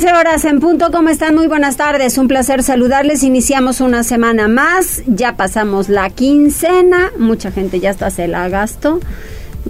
[0.00, 1.34] 14 horas en punto, ¿cómo están?
[1.34, 3.22] Muy buenas tardes, un placer saludarles.
[3.22, 9.00] Iniciamos una semana más, ya pasamos la quincena, mucha gente ya está se la gastó.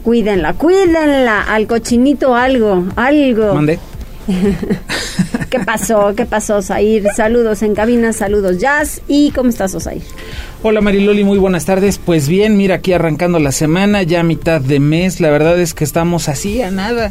[0.05, 3.55] Cuídenla, cuídenla, al cochinito algo, algo.
[3.55, 3.81] Mande.
[5.51, 6.15] ¿Qué pasó?
[6.15, 7.09] ¿Qué pasó, Osair?
[7.17, 9.03] Saludos en cabina, saludos Jazz.
[9.09, 10.03] ¿Y cómo estás, Osair?
[10.63, 11.99] Hola Mariloli, muy buenas tardes.
[11.99, 15.21] Pues bien, mira aquí arrancando la semana, ya mitad de mes.
[15.21, 17.11] La verdad es que estamos así a nada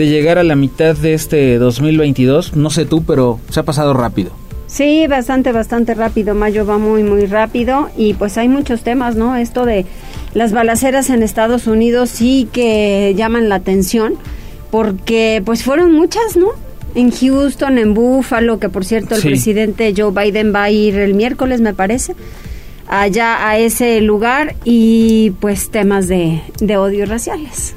[0.00, 2.56] de llegar a la mitad de este 2022.
[2.56, 4.30] No sé tú, pero se ha pasado rápido.
[4.66, 6.34] Sí, bastante, bastante rápido.
[6.34, 9.36] Mayo va muy, muy rápido y pues hay muchos temas, ¿no?
[9.36, 9.84] Esto de
[10.32, 14.14] las balaceras en Estados Unidos sí que llaman la atención
[14.70, 16.48] porque pues fueron muchas, ¿no?
[16.94, 21.12] En Houston, en Buffalo, que por cierto el presidente Joe Biden va a ir el
[21.12, 22.14] miércoles, me parece,
[22.88, 27.74] allá a ese lugar y pues temas de, de odio raciales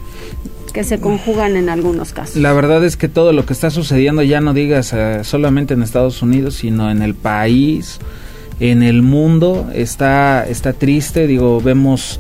[0.74, 2.38] que se conjugan en algunos casos.
[2.38, 5.84] La verdad es que todo lo que está sucediendo, ya no digas eh, solamente en
[5.84, 8.00] Estados Unidos, sino en el país,
[8.60, 11.28] en el mundo, está, está triste.
[11.28, 12.20] Digo, vemos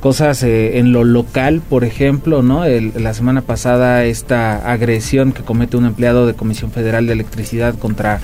[0.00, 2.64] cosas eh, en lo local, por ejemplo, ¿no?
[2.66, 8.20] la semana pasada esta agresión que comete un empleado de Comisión Federal de Electricidad contra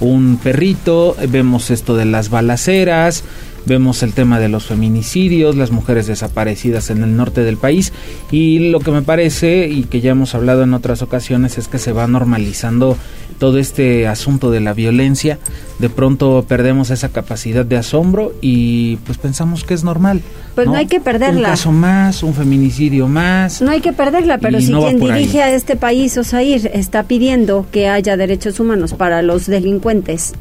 [0.00, 3.22] un perrito, vemos esto de las balaceras,
[3.66, 7.92] vemos el tema de los feminicidios, las mujeres desaparecidas en el norte del país
[8.30, 11.78] y lo que me parece y que ya hemos hablado en otras ocasiones es que
[11.78, 12.96] se va normalizando
[13.38, 15.38] todo este asunto de la violencia,
[15.78, 20.20] de pronto perdemos esa capacidad de asombro y pues pensamos que es normal.
[20.54, 21.48] Pues no, hay que perderla.
[21.48, 23.62] Un caso más, un feminicidio más.
[23.62, 27.88] No hay que perderla, pero si quien dirige a este país, Osair, está pidiendo que
[27.88, 30.34] haya derechos humanos para los delincuentes,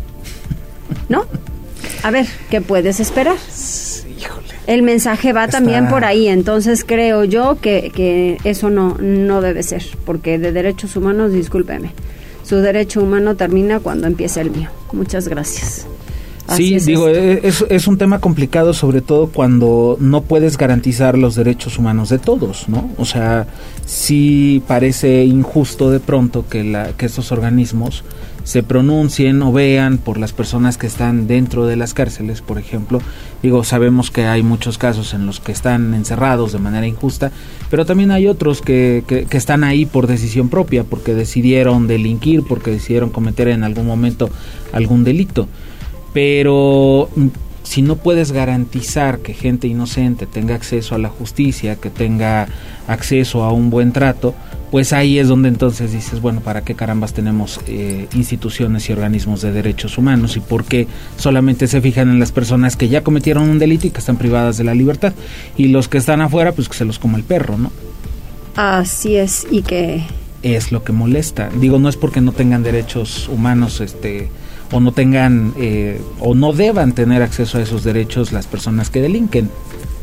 [1.08, 1.26] ¿no?
[2.04, 3.36] A ver, ¿qué puedes esperar?
[4.18, 4.48] Híjole.
[4.68, 9.64] El mensaje va también por ahí, entonces creo yo que, que eso no, no debe
[9.64, 11.92] ser, porque de derechos humanos, discúlpeme,
[12.44, 14.70] su derecho humano termina cuando empieza el mío.
[14.92, 15.88] Muchas gracias.
[16.56, 21.36] sí, digo, e, es, es, un tema complicado sobre todo cuando no puedes garantizar los
[21.36, 22.92] derechos humanos de todos, ¿no?
[22.98, 23.48] O sea,
[23.86, 28.04] sí parece injusto de pronto que, la, que estos organismos
[28.50, 33.00] se pronuncien o vean por las personas que están dentro de las cárceles, por ejemplo.
[33.44, 37.32] Digo, sabemos que hay muchos casos en los que están encerrados de manera injusta,
[37.70, 42.72] pero también hay otros que, que, están ahí por decisión propia, porque decidieron delinquir, porque
[42.72, 44.32] decidieron cometer en algún momento
[44.72, 45.48] algún delito.
[46.12, 47.08] Pero
[47.70, 52.48] si no puedes garantizar que gente inocente tenga acceso a la justicia, que tenga
[52.88, 54.34] acceso a un buen trato,
[54.72, 59.44] pues ahí es donde entonces dices, bueno, ¿para qué carambas tenemos eh, instituciones y organismos
[59.44, 60.88] de derechos humanos y por qué
[61.18, 64.58] solamente se fijan en las personas que ya cometieron un delito y que están privadas
[64.58, 65.14] de la libertad
[65.56, 67.72] y los que están afuera, pues que se los coma el perro, ¿no?
[68.56, 70.06] Así es, y que...
[70.42, 71.52] Es lo que molesta.
[71.62, 74.28] Digo, no es porque no tengan derechos humanos, este
[74.72, 79.02] o no tengan eh, o no deban tener acceso a esos derechos las personas que
[79.02, 79.50] delinquen.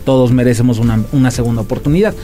[0.05, 2.15] Todos merecemos una, una segunda oportunidad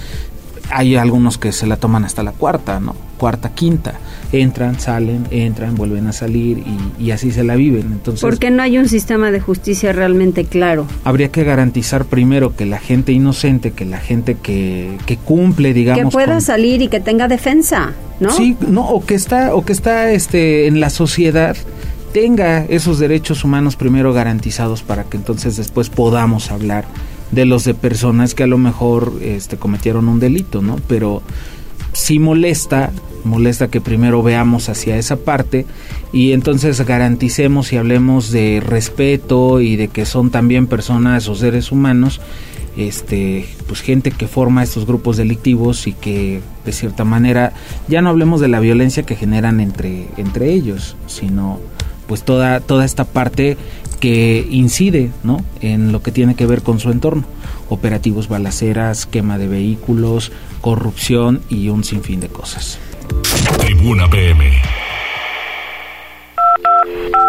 [0.73, 2.97] hay algunos que se la toman hasta la cuarta, ¿no?
[3.19, 3.95] Cuarta, quinta.
[4.33, 6.65] Entran, salen, entran, vuelven a salir
[6.99, 7.93] y, así se la viven.
[7.93, 10.87] Entonces, ¿Por qué no hay un sistema de justicia realmente claro?
[11.05, 16.05] Habría que garantizar primero que la gente inocente, que la gente que, que cumple, digamos...
[16.05, 18.31] Que pueda salir y que tenga defensa, ¿no?
[18.31, 21.57] Sí, no, o que está, o que está este, en la sociedad
[22.13, 26.85] tenga esos derechos humanos primero garantizados para que entonces después podamos hablar
[27.31, 30.77] de los de personas que a lo mejor este, cometieron un delito, ¿no?
[30.87, 31.23] Pero
[31.95, 32.93] sí molesta,
[33.25, 35.67] molesta que primero veamos hacia esa parte
[36.13, 41.73] y entonces garanticemos y hablemos de respeto y de que son también personas o seres
[41.73, 42.21] humanos,
[42.77, 47.53] este, pues gente que forma estos grupos delictivos y que de cierta manera
[47.89, 51.61] ya no hablemos de la violencia que generan entre, entre ellos, sino
[52.13, 53.57] pues toda, toda esta parte
[53.99, 55.43] que incide ¿no?
[55.63, 57.25] en lo que tiene que ver con su entorno.
[57.71, 60.31] Operativos balaceras, quema de vehículos,
[60.61, 62.79] corrupción y un sinfín de cosas.
[63.61, 64.45] Tribuna PM.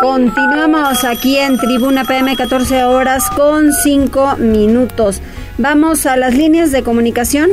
[0.02, 5.22] Continuamos aquí en Tribuna PM 14 horas con 5 minutos.
[5.58, 7.52] Vamos a las líneas de comunicación.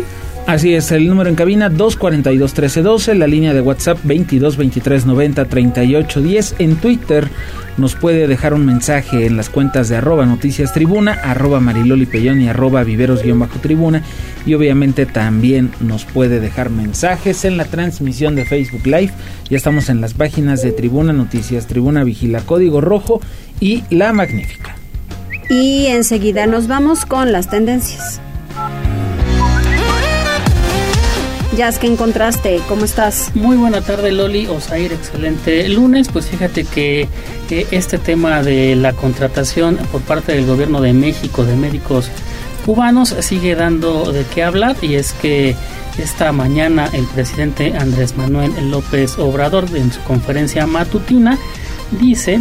[0.51, 6.55] Así es, el número en cabina 242-1312, la línea de WhatsApp 22-23-90-38-10.
[6.59, 7.29] En Twitter
[7.77, 12.49] nos puede dejar un mensaje en las cuentas de arroba noticias tribuna, arroba mariloli y
[12.49, 14.03] arroba viveros-tribuna.
[14.45, 19.13] Y obviamente también nos puede dejar mensajes en la transmisión de Facebook Live.
[19.49, 23.21] Ya estamos en las páginas de Tribuna Noticias, Tribuna Vigila Código Rojo
[23.61, 24.75] y La Magnífica.
[25.49, 28.21] Y enseguida nos vamos con las tendencias.
[31.57, 32.61] Jazz, ¿qué encontraste?
[32.69, 33.33] ¿Cómo estás?
[33.35, 34.47] Muy buena tarde, Loli.
[34.47, 36.09] Osair, excelente lunes.
[36.09, 37.09] Pues fíjate que
[37.73, 42.09] este tema de la contratación por parte del gobierno de México de médicos
[42.65, 45.57] cubanos sigue dando de qué hablar y es que
[45.99, 51.37] esta mañana el presidente Andrés Manuel López Obrador en su conferencia matutina
[52.01, 52.41] dice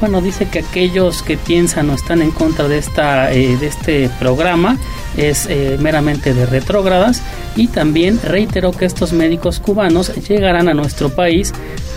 [0.00, 4.08] bueno, dice que aquellos que piensan o están en contra de, esta, eh, de este
[4.18, 4.78] programa
[5.16, 7.22] es eh, meramente de retrógradas.
[7.56, 11.52] Y también reiteró que estos médicos cubanos llegarán a nuestro país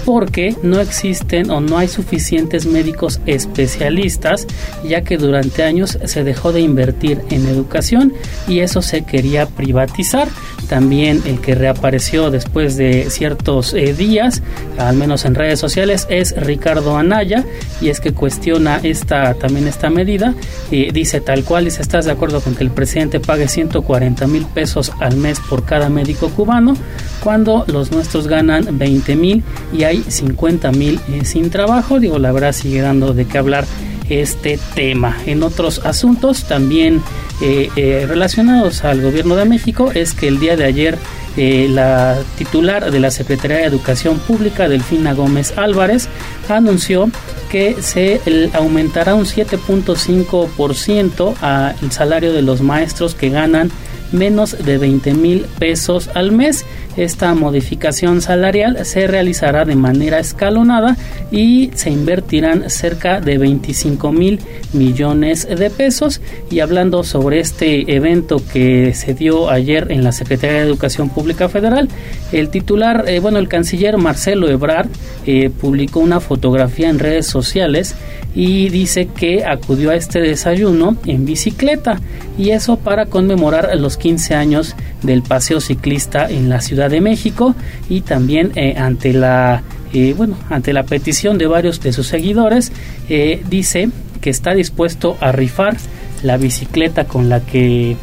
[0.06, 4.48] porque no existen o no hay suficientes médicos especialistas,
[4.84, 8.14] ya que durante años se dejó de invertir en educación
[8.48, 10.28] y eso se quería privatizar.
[10.70, 14.42] También el que reapareció después de ciertos eh, días,
[14.78, 17.44] al menos en redes sociales, es Ricardo Anaya
[17.82, 20.34] y es que cuestiona esta también esta medida
[20.72, 24.46] y dice tal cual dice estás de acuerdo con que el presidente pague 140 mil
[24.46, 26.76] pesos al mes por cada médico cubano
[27.24, 32.00] cuando los nuestros ganan 20 mil y hay 50 mil eh, sin trabajo.
[32.00, 33.66] Digo, la verdad sigue dando de qué hablar
[34.10, 35.18] este tema.
[35.26, 37.02] En otros asuntos también
[37.42, 40.98] eh, eh, relacionados al gobierno de México es que el día de ayer
[41.36, 46.08] la titular de la Secretaría de Educación Pública, Delfina Gómez Álvarez,
[46.48, 47.10] anunció
[47.50, 48.22] que se
[48.54, 53.72] aumentará un 7.5% al salario de los maestros que ganan
[54.14, 56.66] menos de 20 mil pesos al mes.
[56.96, 60.96] Esta modificación salarial se realizará de manera escalonada
[61.32, 64.40] y se invertirán cerca de 25 mil
[64.74, 66.22] millones de pesos.
[66.52, 71.50] Y hablando sobre este evento que se dio ayer en la Secretaría de Educación Pública
[71.50, 71.90] Federal,
[72.32, 74.90] el titular, eh, bueno, el canciller Marcelo Ebrard
[75.26, 77.96] eh, publicó una fotografía en redes sociales
[78.36, 82.00] y dice que acudió a este desayuno en bicicleta
[82.38, 87.56] y eso para conmemorar los 15 años del paseo ciclista en la Ciudad de México
[87.90, 89.62] y también eh, ante la
[89.94, 92.72] eh, bueno ante la petición de varios de sus seguidores
[93.10, 93.90] eh, dice
[94.22, 95.78] que está dispuesto a rifar
[96.24, 97.98] la bicicleta con la que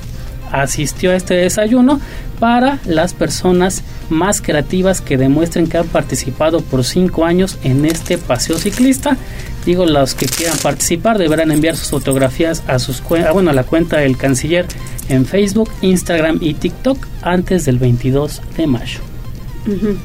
[0.52, 2.00] asistió a este desayuno
[2.38, 8.19] para las personas más creativas que demuestren que han participado por cinco años en este
[8.19, 9.17] paseo ciclista.
[9.67, 13.64] Digo, los que quieran participar deberán enviar sus fotografías a sus ah, bueno, a la
[13.64, 14.67] cuenta del canciller
[15.10, 19.00] en Facebook, Instagram y TikTok antes del 22 de mayo.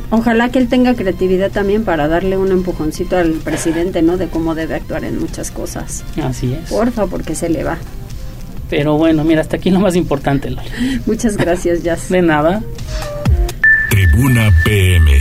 [0.09, 4.17] Ojalá que él tenga creatividad también para darle un empujoncito al presidente, ¿no?
[4.17, 6.03] De cómo debe actuar en muchas cosas.
[6.21, 6.69] Así es.
[6.69, 7.77] Porfa, porque se le va.
[8.69, 10.53] Pero bueno, mira, hasta aquí lo más importante,
[11.05, 12.09] Muchas gracias, Jazz.
[12.09, 12.61] De nada.
[13.89, 15.11] Tribuna PM.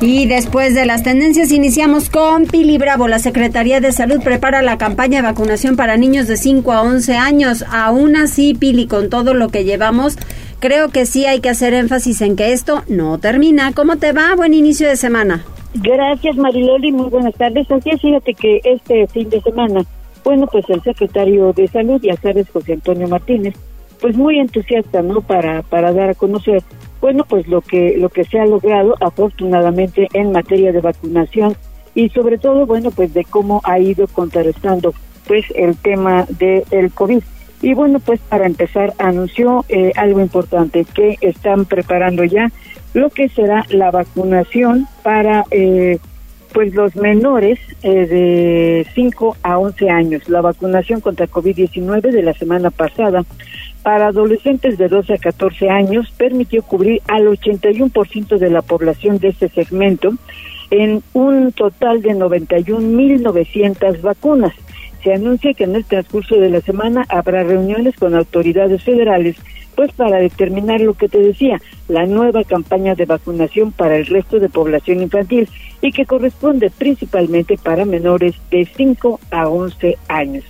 [0.00, 3.08] Y después de las tendencias iniciamos con Pili Bravo.
[3.08, 7.16] La Secretaría de Salud prepara la campaña de vacunación para niños de 5 a 11
[7.16, 7.64] años.
[7.70, 10.16] Aún así, Pili, con todo lo que llevamos,
[10.60, 13.72] creo que sí hay que hacer énfasis en que esto no termina.
[13.72, 14.36] ¿Cómo te va?
[14.36, 15.44] Buen inicio de semana.
[15.74, 16.92] Gracias, Mariloli.
[16.92, 17.70] Muy buenas tardes.
[17.70, 19.84] Así fíjate que este fin de semana
[20.28, 23.54] bueno, pues el secretario de Salud, ya sabes, José Antonio Martínez,
[23.98, 25.22] pues muy entusiasta, ¿no?
[25.22, 26.62] Para, para dar a conocer,
[27.00, 31.56] bueno, pues lo que, lo que se ha logrado afortunadamente en materia de vacunación
[31.94, 34.94] y sobre todo, bueno, pues de cómo ha ido contrarrestando,
[35.26, 37.22] pues, el tema del el COVID.
[37.60, 42.52] Y bueno, pues para empezar, anunció eh, algo importante, que están preparando ya
[42.94, 45.98] lo que será la vacunación para eh,
[46.52, 50.28] pues los menores eh, de 5 a 11 años.
[50.28, 53.24] La vacunación contra COVID-19 de la semana pasada
[53.82, 59.28] para adolescentes de 12 a 14 años permitió cubrir al 81% de la población de
[59.28, 60.12] este segmento
[60.70, 64.54] en un total de 91.900 vacunas.
[65.02, 69.36] Se anuncia que en el transcurso de la semana habrá reuniones con autoridades federales
[69.78, 74.40] pues para determinar lo que te decía, la nueva campaña de vacunación para el resto
[74.40, 75.48] de población infantil
[75.80, 80.44] y que corresponde principalmente para menores de 5 a 11 años.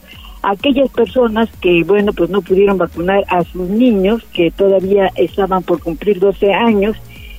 [0.48, 5.82] Aquellas personas que, bueno, pues no pudieron vacunar a sus niños, que todavía estaban por
[5.82, 6.96] cumplir 12 años,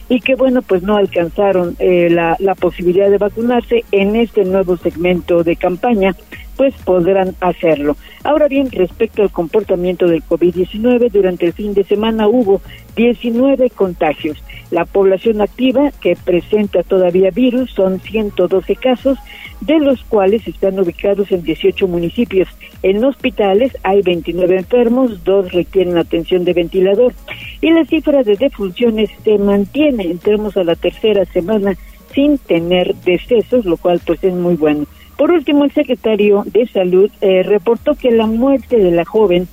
[0.09, 4.77] y que bueno, pues no alcanzaron eh, la, la posibilidad de vacunarse en este nuevo
[4.77, 6.15] segmento de campaña,
[6.55, 7.97] pues podrán hacerlo.
[8.23, 12.61] Ahora bien, respecto al comportamiento del COVID-19, durante el fin de semana hubo
[12.95, 14.37] 19 contagios.
[14.71, 19.17] La población activa que presenta todavía virus son 112 casos,
[19.61, 22.47] de los cuales están ubicados en 18 municipios.
[22.83, 27.13] En hospitales hay 29 enfermos, dos requieren atención de ventilador
[27.61, 30.03] y la cifra de defunciones se mantiene.
[30.03, 31.75] Entremos a la tercera semana
[32.13, 34.85] sin tener decesos, lo cual pues es muy bueno.
[35.17, 39.49] Por último, el secretario de Salud eh, reportó que la muerte de la joven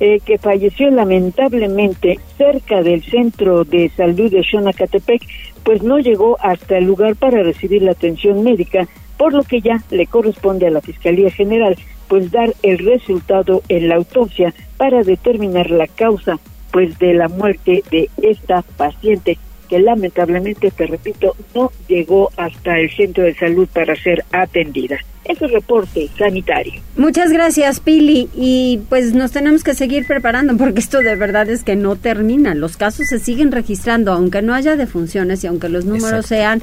[0.00, 5.22] eh, que falleció lamentablemente cerca del centro de salud de Xonacatepec,
[5.62, 8.86] pues no llegó hasta el lugar para recibir la atención médica,
[9.16, 11.76] por lo que ya le corresponde a la Fiscalía General
[12.08, 16.38] pues dar el resultado en la autopsia para determinar la causa
[16.70, 22.90] pues de la muerte de esta paciente que lamentablemente, te repito, no llegó hasta el
[22.90, 24.98] centro de salud para ser atendida.
[25.24, 26.82] Ese reporte sanitario.
[26.96, 28.28] Muchas gracias, Pili.
[28.34, 32.54] Y pues nos tenemos que seguir preparando porque esto de verdad es que no termina.
[32.54, 36.60] Los casos se siguen registrando, aunque no haya defunciones y aunque los números sean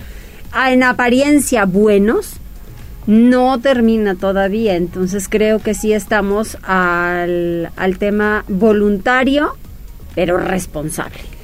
[0.68, 2.34] en apariencia buenos,
[3.08, 4.76] no termina todavía.
[4.76, 9.56] Entonces creo que sí estamos al, al tema voluntario,
[10.14, 11.41] pero responsable.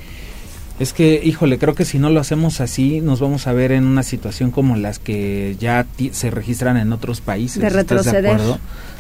[0.80, 3.86] Es que, híjole, creo que si no lo hacemos así, nos vamos a ver en
[3.86, 7.62] una situación como las que ya se registran en otros países.
[7.62, 8.24] De retroceder.
[8.24, 8.60] de acuerdo?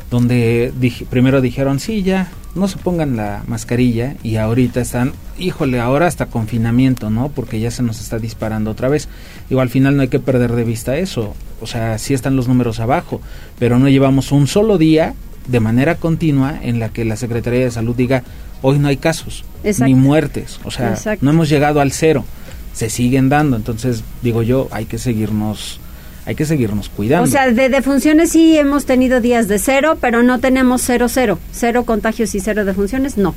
[0.09, 0.73] Donde
[1.09, 6.27] primero dijeron, sí, ya, no se pongan la mascarilla y ahorita están, híjole, ahora hasta
[6.27, 7.29] confinamiento, ¿no?
[7.29, 9.07] Porque ya se nos está disparando otra vez.
[9.49, 11.35] Digo, al final no hay que perder de vista eso.
[11.61, 13.21] O sea, sí están los números abajo,
[13.59, 15.13] pero no llevamos un solo día
[15.47, 18.23] de manera continua en la que la Secretaría de Salud diga,
[18.61, 19.43] hoy no hay casos,
[19.79, 22.25] ni muertes, o sea, no hemos llegado al cero,
[22.73, 25.79] se siguen dando, entonces digo yo, hay que seguirnos
[26.27, 27.23] hay que seguirnos cuidando.
[27.23, 31.39] O sea, de defunciones sí hemos tenido días de cero, pero no tenemos cero, cero.
[31.53, 33.33] Cero contagios y cero defunciones, no.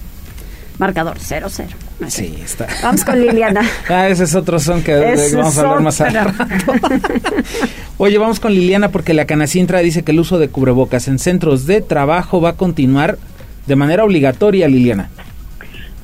[0.77, 1.77] Marcador, cero, cero.
[2.09, 2.67] Sí, está.
[2.83, 3.61] Vamos con Liliana.
[3.89, 4.95] ah, ese es otro son que
[5.37, 6.43] vamos a hablar más adelante.
[7.99, 11.67] Oye, vamos con Liliana porque la Canacintra dice que el uso de cubrebocas en centros
[11.67, 13.19] de trabajo va a continuar
[13.71, 15.09] de manera obligatoria, Liliana.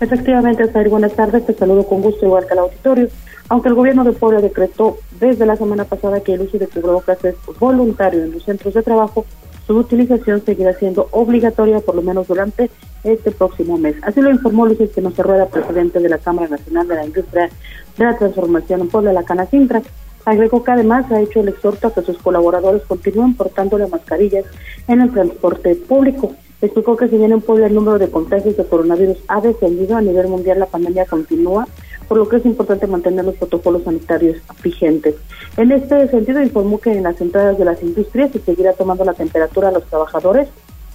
[0.01, 1.45] Efectivamente, Sair, buenas tardes.
[1.45, 3.09] Te saludo con gusto, igual que al auditorio.
[3.49, 7.25] Aunque el gobierno de Puebla decretó desde la semana pasada que el uso de cubrebocas
[7.25, 9.27] es voluntario en los centros de trabajo,
[9.67, 12.71] su utilización seguirá siendo obligatoria por lo menos durante
[13.03, 13.97] este próximo mes.
[14.03, 17.51] Así lo informó Luis Espinosa Rueda, presidente de la Cámara Nacional de la Industria
[17.99, 19.83] de la Transformación en Puebla, la Canacintra.
[20.25, 24.45] Agregó que además ha hecho el exhorto a que sus colaboradores continúen portando las mascarillas
[24.87, 26.33] en el transporte público.
[26.63, 30.01] Explicó que si bien en Puebla el número de contagios de coronavirus ha descendido a
[30.01, 31.69] nivel mundial, la pandemia continúa,
[32.09, 35.17] por lo que es importante mantener los protocolos sanitarios vigentes.
[35.57, 39.13] En este sentido, informó que en las entradas de las industrias se seguirá tomando la
[39.13, 40.49] temperatura a los trabajadores,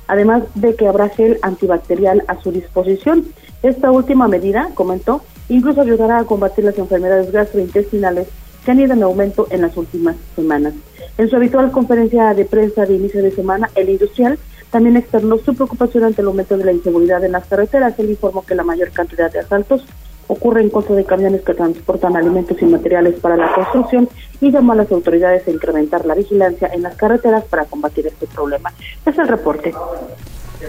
[0.07, 3.27] además de que habrá gel antibacterial a su disposición.
[3.61, 8.27] Esta última medida, comentó, incluso ayudará a combatir las enfermedades gastrointestinales
[8.65, 10.73] que han ido en aumento en las últimas semanas.
[11.17, 14.39] En su habitual conferencia de prensa de inicio de semana, el industrial
[14.71, 17.97] también externó su preocupación ante el aumento de la inseguridad en las carreteras.
[17.99, 19.85] Él informó que la mayor cantidad de asaltos
[20.27, 24.07] ocurre en contra de camiones que transportan alimentos y materiales para la construcción
[24.39, 28.27] y llamó a las autoridades a incrementar la vigilancia en las carreteras para combatir este
[28.27, 28.71] problema.
[29.05, 29.73] Es el reporte.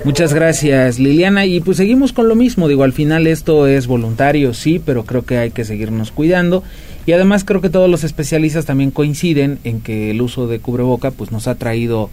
[0.05, 4.55] Muchas gracias Liliana y pues seguimos con lo mismo, digo, al final esto es voluntario,
[4.55, 6.65] sí, pero creo que hay que seguirnos cuidando
[7.05, 11.11] y además creo que todos los especialistas también coinciden en que el uso de cubreboca
[11.11, 12.11] pues nos ha traído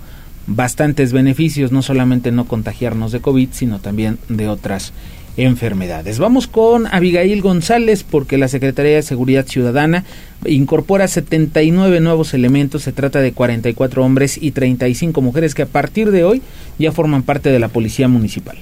[0.48, 4.94] bastantes beneficios, no solamente no contagiarnos de COVID, sino también de otras
[5.38, 6.20] enfermedades.
[6.20, 10.04] Vamos con Abigail González porque la Secretaría de Seguridad Ciudadana
[10.46, 16.12] incorpora 79 nuevos elementos, se trata de 44 hombres y 35 mujeres que a partir
[16.12, 16.42] de hoy
[16.78, 18.58] ya forman parte de la Policía Municipal.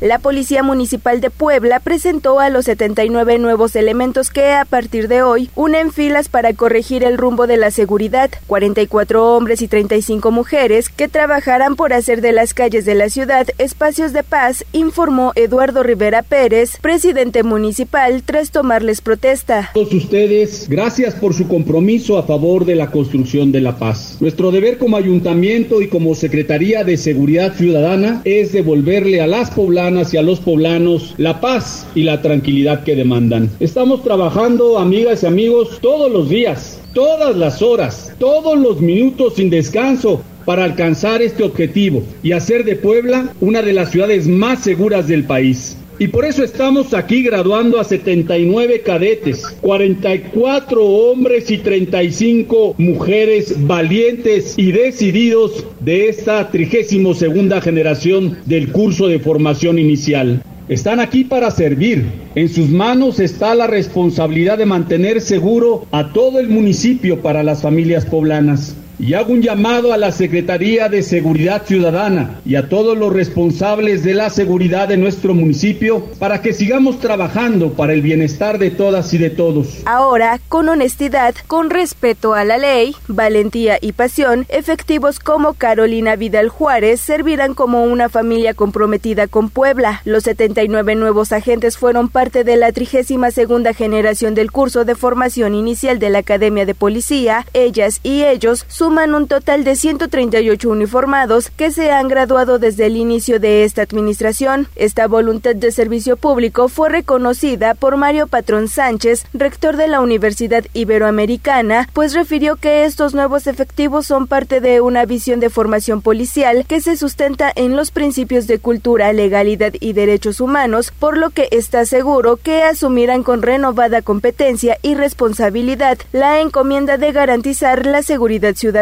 [0.00, 5.20] La Policía Municipal de Puebla presentó a los 79 nuevos elementos que a partir de
[5.20, 10.88] hoy unen filas para corregir el rumbo de la seguridad, 44 hombres y 35 mujeres
[10.88, 15.82] que trabajarán por hacer de las calles de la ciudad espacios de paz, informó Eduardo
[15.82, 19.70] Rivera Pérez, presidente municipal, tras tomarles protesta.
[19.74, 24.16] Todos ustedes, gracias por su compromiso a favor de la construcción de la paz.
[24.20, 29.89] Nuestro deber como ayuntamiento y como Secretaría de Seguridad Ciudadana es devolverle a las poblaciones
[29.98, 33.50] hacia los poblanos la paz y la tranquilidad que demandan.
[33.60, 39.50] Estamos trabajando, amigas y amigos, todos los días, todas las horas, todos los minutos sin
[39.50, 45.06] descanso para alcanzar este objetivo y hacer de Puebla una de las ciudades más seguras
[45.08, 45.76] del país.
[46.00, 54.54] Y por eso estamos aquí graduando a 79 cadetes, 44 hombres y 35 mujeres valientes
[54.56, 60.42] y decididos de esta 32 segunda generación del curso de formación inicial.
[60.70, 62.06] Están aquí para servir.
[62.34, 67.60] En sus manos está la responsabilidad de mantener seguro a todo el municipio para las
[67.60, 68.74] familias poblanas.
[69.02, 74.04] Y hago un llamado a la Secretaría de Seguridad Ciudadana y a todos los responsables
[74.04, 79.14] de la seguridad de nuestro municipio para que sigamos trabajando para el bienestar de todas
[79.14, 79.80] y de todos.
[79.86, 86.50] Ahora, con honestidad, con respeto a la ley, valentía y pasión, efectivos como Carolina Vidal
[86.50, 90.02] Juárez servirán como una familia comprometida con Puebla.
[90.04, 95.54] Los 79 nuevos agentes fueron parte de la 32 segunda generación del curso de formación
[95.54, 97.46] inicial de la Academia de Policía.
[97.54, 102.96] Ellas y ellos suman un total de 138 uniformados que se han graduado desde el
[102.96, 104.66] inicio de esta administración.
[104.74, 110.64] Esta voluntad de servicio público fue reconocida por Mario Patrón Sánchez, rector de la Universidad
[110.74, 116.64] Iberoamericana, pues refirió que estos nuevos efectivos son parte de una visión de formación policial
[116.66, 121.48] que se sustenta en los principios de cultura, legalidad y derechos humanos, por lo que
[121.52, 128.56] está seguro que asumirán con renovada competencia y responsabilidad la encomienda de garantizar la seguridad
[128.56, 128.79] ciudadana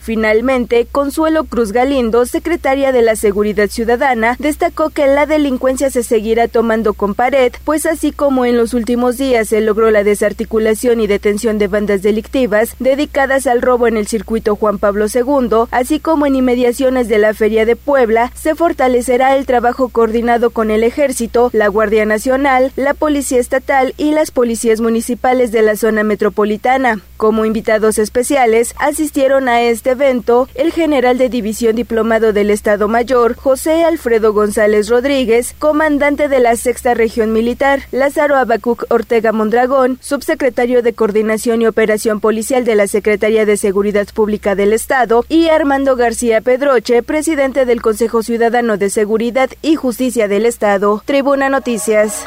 [0.00, 6.48] Finalmente, Consuelo Cruz Galindo, secretaria de la Seguridad Ciudadana, destacó que la delincuencia se seguirá
[6.48, 11.06] tomando con pared, pues así como en los últimos días se logró la desarticulación y
[11.06, 16.26] detención de bandas delictivas dedicadas al robo en el circuito Juan Pablo II, así como
[16.26, 21.50] en inmediaciones de la Feria de Puebla, se fortalecerá el trabajo coordinado con el Ejército,
[21.52, 27.02] la Guardia Nacional, la Policía Estatal y las policías municipales de la zona metropolitana.
[27.16, 33.34] Como invitados especiales asistieron a este evento el general de división diplomado del Estado Mayor,
[33.34, 40.82] José Alfredo González Rodríguez, comandante de la Sexta Región Militar, Lázaro Abacuc Ortega Mondragón, subsecretario
[40.82, 45.94] de Coordinación y Operación Policial de la Secretaría de Seguridad Pública del Estado, y Armando
[45.94, 51.02] García Pedroche, presidente del Consejo Ciudadano de Seguridad y Justicia del Estado.
[51.04, 52.26] Tribuna Noticias.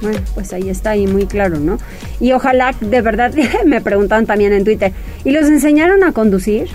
[0.00, 1.78] Bueno, pues ahí está, y muy claro, ¿no?
[2.20, 3.32] Y ojalá, de verdad,
[3.66, 4.92] me preguntaban también en Twitter,
[5.24, 6.68] ¿y los enseñaron a conducir?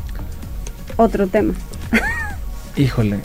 [0.98, 1.54] Otro tema.
[2.78, 3.18] Híjole,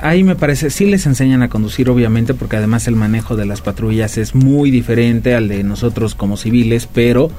[0.00, 3.60] ahí me parece, sí les enseñan a conducir, obviamente, porque además el manejo de las
[3.60, 7.30] patrullas es muy diferente al de nosotros como civiles, pero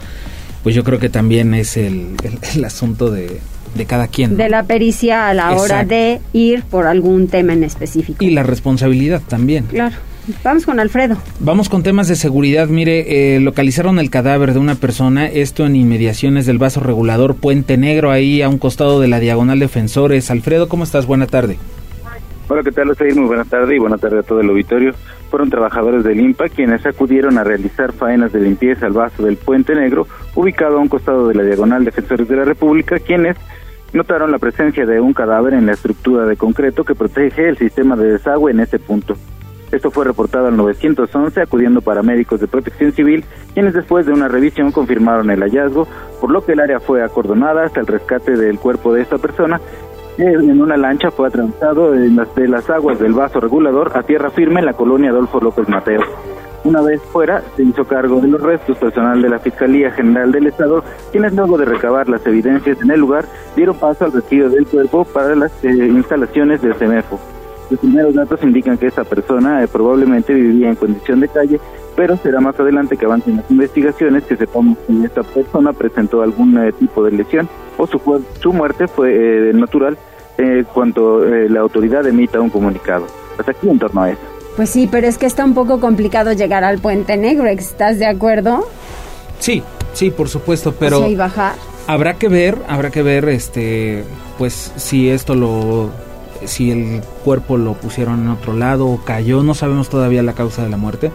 [0.64, 2.16] pues yo creo que también es el,
[2.56, 3.42] el, asunto de,
[3.76, 4.38] de cada quien.
[4.38, 8.24] De la pericia a la hora de ir por algún tema en específico.
[8.24, 9.66] Y la responsabilidad también.
[9.66, 9.96] Claro.
[10.44, 11.18] Vamos con Alfredo.
[11.40, 12.68] Vamos con temas de seguridad.
[12.68, 17.78] Mire, eh, localizaron el cadáver de una persona, esto en inmediaciones del vaso regulador Puente
[17.78, 20.32] Negro, ahí a un costado de la diagonal Defensores.
[20.32, 21.06] Alfredo, ¿cómo estás?
[21.06, 21.58] Buena tarde.
[22.48, 22.90] Hola, ¿qué tal?
[22.90, 24.94] Estoy muy buena tarde y buena tarde a todo el auditorio.
[25.30, 29.76] Fueron trabajadores del IMPA quienes acudieron a realizar faenas de limpieza al vaso del Puente
[29.76, 33.38] Negro, ubicado a un costado de la diagonal Defensores de la República, quienes
[33.94, 37.96] notaron la presencia de un cadáver en la estructura de concreto que protege el sistema
[37.96, 39.16] de desagüe en este punto.
[39.74, 44.72] Esto fue reportado al 911 acudiendo paramédicos de protección civil, quienes después de una revisión
[44.72, 45.88] confirmaron el hallazgo,
[46.22, 49.60] por lo que el área fue acordonada hasta el rescate del cuerpo de esta persona.
[50.20, 54.68] En una lancha fue atravesado de las aguas del vaso regulador a tierra firme en
[54.68, 56.02] la colonia Adolfo López Mateo.
[56.64, 60.48] Una vez fuera, se hizo cargo de los restos personal de la Fiscalía General del
[60.48, 64.68] Estado, quienes luego de recabar las evidencias en el lugar, dieron paso al retiro del
[64.68, 67.20] cuerpo para las eh, instalaciones del CEMEFO.
[67.70, 71.60] Los primeros datos indican que esta persona eh, probablemente vivía en condición de calle,
[71.96, 76.58] pero será más adelante que avancen las investigaciones que sepamos si esta persona presentó algún
[76.58, 77.48] eh, tipo de lesión
[77.78, 78.00] o su,
[78.40, 79.98] su muerte fue eh, natural
[80.74, 83.06] cuando la autoridad emita un comunicado.
[83.38, 84.22] Hasta aquí en torno a eso.
[84.56, 88.08] Pues sí, pero es que está un poco complicado llegar al Puente Negro, ¿estás de
[88.08, 88.68] acuerdo?
[89.38, 89.62] Sí,
[89.94, 91.08] sí, por supuesto, pero...
[91.08, 91.54] y bajar.
[91.86, 94.04] Habrá que ver, habrá que ver, este,
[94.38, 95.92] pues si esto lo
[96.48, 100.64] si el cuerpo lo pusieron en otro lado o cayó, no sabemos todavía la causa
[100.64, 101.12] de la muerte.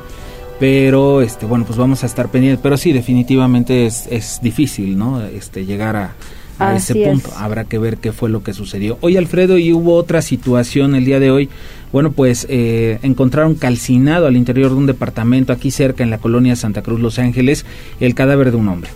[0.60, 5.24] Pero este bueno, pues vamos a estar pendientes, pero sí definitivamente es, es difícil, ¿no?
[5.24, 6.14] Este llegar a,
[6.58, 7.30] a ese punto.
[7.36, 8.98] Habrá que ver qué fue lo que sucedió.
[9.00, 11.48] Hoy, Alfredo, y hubo otra situación el día de hoy.
[11.92, 16.56] Bueno, pues eh, encontraron calcinado al interior de un departamento aquí cerca en la colonia
[16.56, 17.64] Santa Cruz, Los Ángeles,
[18.00, 18.90] el cadáver de un hombre.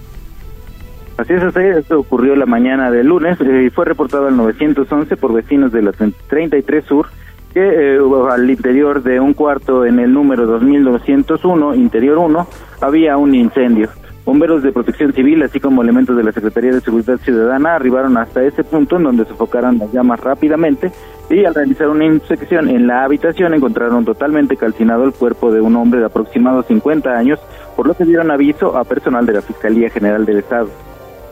[1.17, 5.33] Así es, esto ocurrió la mañana del lunes eh, y fue reportado al 911 por
[5.33, 7.07] vecinos de la 33 Sur
[7.53, 12.47] que eh, al interior de un cuarto en el número 2201, interior 1,
[12.81, 13.91] había un incendio.
[14.25, 18.43] Bomberos de Protección Civil, así como elementos de la Secretaría de Seguridad Ciudadana, arribaron hasta
[18.45, 20.93] ese punto en donde sofocaron las llamas rápidamente
[21.29, 25.75] y al realizar una inspección en la habitación encontraron totalmente calcinado el cuerpo de un
[25.77, 27.41] hombre de aproximadamente 50 años,
[27.77, 30.69] por lo que dieron aviso a personal de la Fiscalía General del Estado.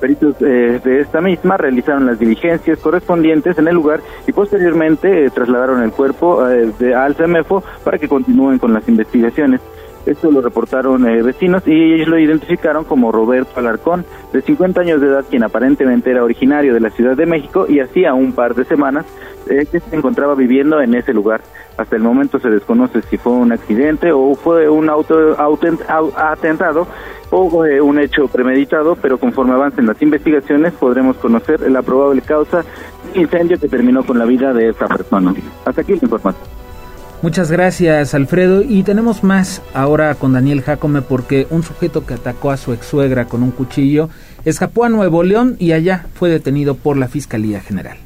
[0.01, 5.31] Peritos eh, de esta misma realizaron las diligencias correspondientes en el lugar y posteriormente eh,
[5.31, 9.61] trasladaron el cuerpo eh, de, al CEMEFO para que continúen con las investigaciones.
[10.07, 15.09] Esto lo reportaron vecinos y ellos lo identificaron como Roberto Alarcón, de 50 años de
[15.09, 18.65] edad, quien aparentemente era originario de la Ciudad de México y hacía un par de
[18.65, 19.05] semanas
[19.47, 21.41] que se encontraba viviendo en ese lugar.
[21.77, 25.37] Hasta el momento se desconoce si fue un accidente o fue un auto,
[26.17, 26.87] atentado
[27.31, 32.65] o eh, un hecho premeditado, pero conforme avancen las investigaciones podremos conocer la probable causa
[33.13, 35.35] del incendio que terminó con la vida de esa persona.
[35.65, 36.61] Hasta aquí la información.
[37.23, 38.63] Muchas gracias, Alfredo.
[38.63, 42.87] Y tenemos más ahora con Daniel Jacome porque un sujeto que atacó a su ex
[42.87, 44.09] suegra con un cuchillo
[44.47, 47.99] escapó a Nuevo León y allá fue detenido por la Fiscalía General.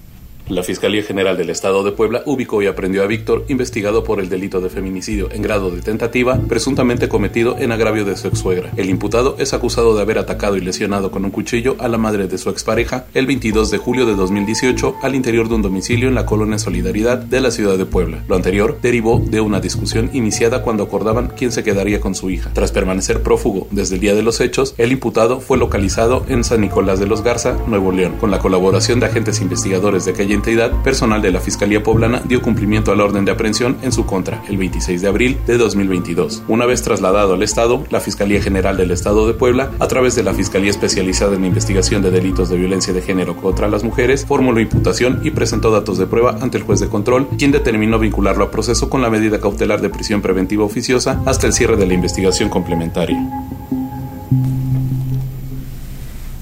[0.49, 4.29] La Fiscalía General del Estado de Puebla ubicó y aprendió a Víctor, investigado por el
[4.29, 8.71] delito de feminicidio en grado de tentativa, presuntamente cometido en agravio de su ex suegra.
[8.77, 12.29] El imputado es acusado de haber atacado y lesionado con un cuchillo a la madre
[12.29, 16.15] de su expareja el 22 de julio de 2018 al interior de un domicilio en
[16.15, 18.23] la colonia Solidaridad de la ciudad de Puebla.
[18.29, 22.51] Lo anterior derivó de una discusión iniciada cuando acordaban quién se quedaría con su hija.
[22.53, 26.61] Tras permanecer prófugo desde el día de los hechos, el imputado fue localizado en San
[26.61, 30.83] Nicolás de los Garza, Nuevo León, con la colaboración de agentes investigadores de aquella entidad,
[30.83, 34.43] personal de la Fiscalía Poblana dio cumplimiento a la orden de aprehensión en su contra
[34.49, 36.43] el 26 de abril de 2022.
[36.49, 40.23] Una vez trasladado al Estado, la Fiscalía General del Estado de Puebla, a través de
[40.23, 44.61] la Fiscalía Especializada en Investigación de Delitos de Violencia de Género contra las Mujeres, formuló
[44.61, 48.51] imputación y presentó datos de prueba ante el juez de control, quien determinó vincularlo a
[48.51, 52.49] proceso con la medida cautelar de prisión preventiva oficiosa hasta el cierre de la investigación
[52.49, 53.19] complementaria.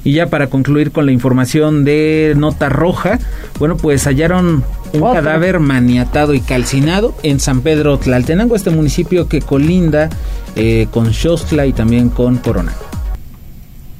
[0.04, 3.20] Y ya para concluir con la información de Nota Roja,
[3.58, 9.40] bueno, pues hallaron un cadáver maniatado y calcinado en San Pedro Tlaltenango, este municipio que
[9.40, 10.10] colinda
[10.56, 12.72] eh, con Xostla y también con Corona.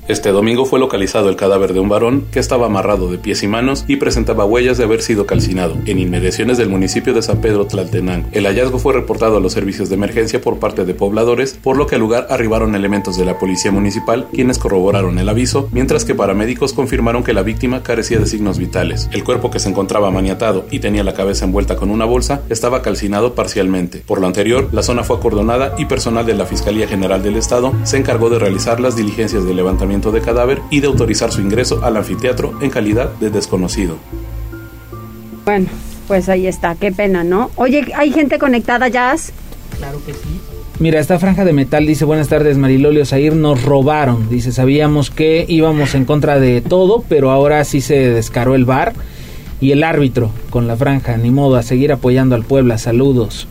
[0.09, 3.47] Este domingo fue localizado el cadáver de un varón que estaba amarrado de pies y
[3.47, 7.69] manos y presentaba huellas de haber sido calcinado en inmediaciones del municipio de San Pedro
[7.69, 8.29] Tlaltenango.
[8.33, 11.87] El hallazgo fue reportado a los servicios de emergencia por parte de pobladores, por lo
[11.87, 16.17] que al lugar arribaron elementos de la policía municipal quienes corroboraron el aviso, mientras que
[16.17, 19.09] paramédicos confirmaron que la víctima carecía de signos vitales.
[19.13, 22.83] El cuerpo que se encontraba maniatado y tenía la cabeza envuelta con una bolsa estaba
[22.83, 24.03] calcinado parcialmente.
[24.05, 27.73] Por lo anterior, la zona fue acordonada y personal de la Fiscalía General del Estado
[27.85, 31.85] se encargó de realizar las diligencias de levantamiento de cadáver y de autorizar su ingreso
[31.85, 33.97] al anfiteatro en calidad de desconocido.
[35.45, 35.67] Bueno,
[36.09, 37.51] pues ahí está, qué pena, ¿no?
[37.57, 39.33] Oye, ¿hay gente conectada, Jazz?
[39.77, 40.41] Claro que sí.
[40.79, 44.29] Mira, esta franja de metal dice, buenas tardes Marilolio Zair, nos robaron.
[44.29, 48.95] Dice, sabíamos que íbamos en contra de todo, pero ahora sí se descaró el bar
[49.61, 51.17] y el árbitro con la franja.
[51.19, 52.79] Ni modo, a seguir apoyando al Puebla.
[52.79, 53.47] Saludos.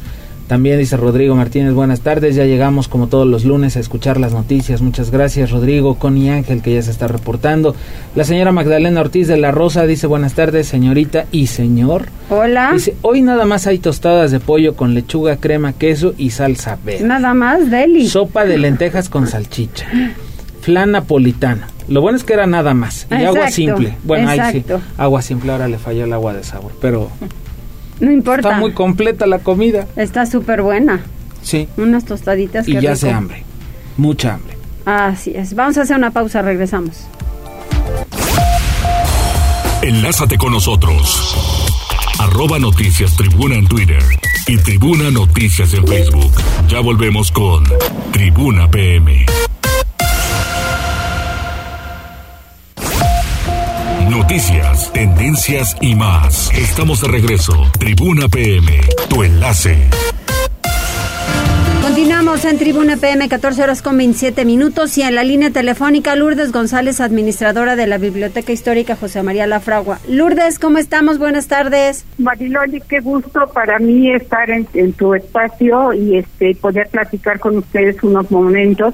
[0.51, 4.33] También dice Rodrigo Martínez, buenas tardes, ya llegamos como todos los lunes a escuchar las
[4.33, 4.81] noticias.
[4.81, 7.73] Muchas gracias Rodrigo, Connie Ángel que ya se está reportando.
[8.15, 12.09] La señora Magdalena Ortiz de la Rosa dice buenas tardes señorita y señor.
[12.29, 12.71] Hola.
[12.73, 17.05] Dice, hoy nada más hay tostadas de pollo con lechuga, crema, queso y salsa verde.
[17.05, 18.09] Nada más, Deli.
[18.09, 19.87] Sopa de lentejas con salchicha.
[20.59, 21.61] Flan napolitano.
[21.87, 23.07] Lo bueno es que era nada más.
[23.09, 23.95] Y agua simple.
[24.03, 24.65] Bueno, ahí sí.
[24.97, 26.73] Agua simple, ahora le falló el agua de sabor.
[26.81, 27.09] Pero
[28.01, 28.49] no importa.
[28.49, 29.87] Está muy completa la comida.
[29.95, 31.01] Está súper buena.
[31.41, 31.67] Sí.
[31.77, 32.67] Unas tostaditas.
[32.67, 33.43] Y ya se hambre.
[33.97, 34.57] Mucha hambre.
[34.85, 35.53] Así es.
[35.53, 37.05] Vamos a hacer una pausa, regresamos.
[39.81, 41.35] Enlázate con nosotros.
[42.19, 44.03] Arroba Noticias Tribuna en Twitter
[44.47, 46.31] y Tribuna Noticias en Facebook.
[46.67, 47.63] Ya volvemos con
[48.11, 49.25] Tribuna PM.
[54.31, 56.57] Noticias, tendencias y más.
[56.57, 57.51] Estamos de regreso.
[57.77, 59.75] Tribuna PM, tu enlace.
[61.81, 66.53] Continuamos en Tribuna PM, 14 horas con 27 minutos y en la línea telefónica Lourdes
[66.53, 69.99] González, administradora de la Biblioteca Histórica José María Lafragua.
[70.07, 71.17] Lourdes, ¿cómo estamos?
[71.17, 72.05] Buenas tardes.
[72.17, 78.01] Mariloli, qué gusto para mí estar en, tu espacio y este poder platicar con ustedes
[78.01, 78.93] unos momentos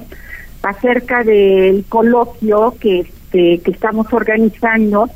[0.64, 5.10] acerca del coloquio que este, que estamos organizando.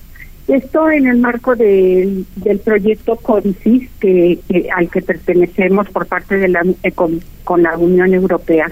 [0.53, 2.27] Esto en el marco del,
[2.63, 4.39] proyecto Codicis, que,
[4.77, 8.71] al que pertenecemos por parte de la eh, con, la Unión Europea.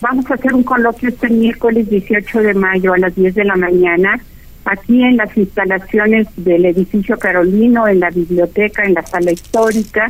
[0.00, 3.54] Vamos a hacer un coloquio este miércoles 18 de mayo a las 10 de la
[3.54, 4.18] mañana,
[4.64, 10.08] aquí en las instalaciones del edificio Carolino, en la biblioteca, en la sala histórica,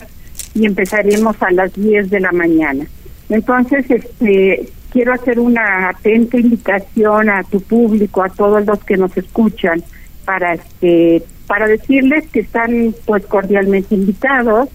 [0.55, 2.87] y empezaremos a las 10 de la mañana.
[3.29, 9.15] Entonces, este, quiero hacer una atenta invitación a tu público, a todos los que nos
[9.15, 9.85] escuchan,
[10.27, 14.69] para este para decirles que están pues cordialmente invitados.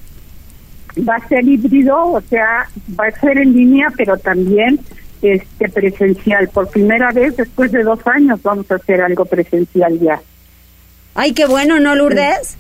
[1.07, 2.67] Va a ser híbrido, o sea,
[2.99, 4.79] va a ser en línea, pero también
[5.21, 6.49] este presencial.
[6.49, 10.21] Por primera vez después de dos años vamos a hacer algo presencial ya.
[11.13, 12.57] Ay, qué bueno, ¿no, Lourdes?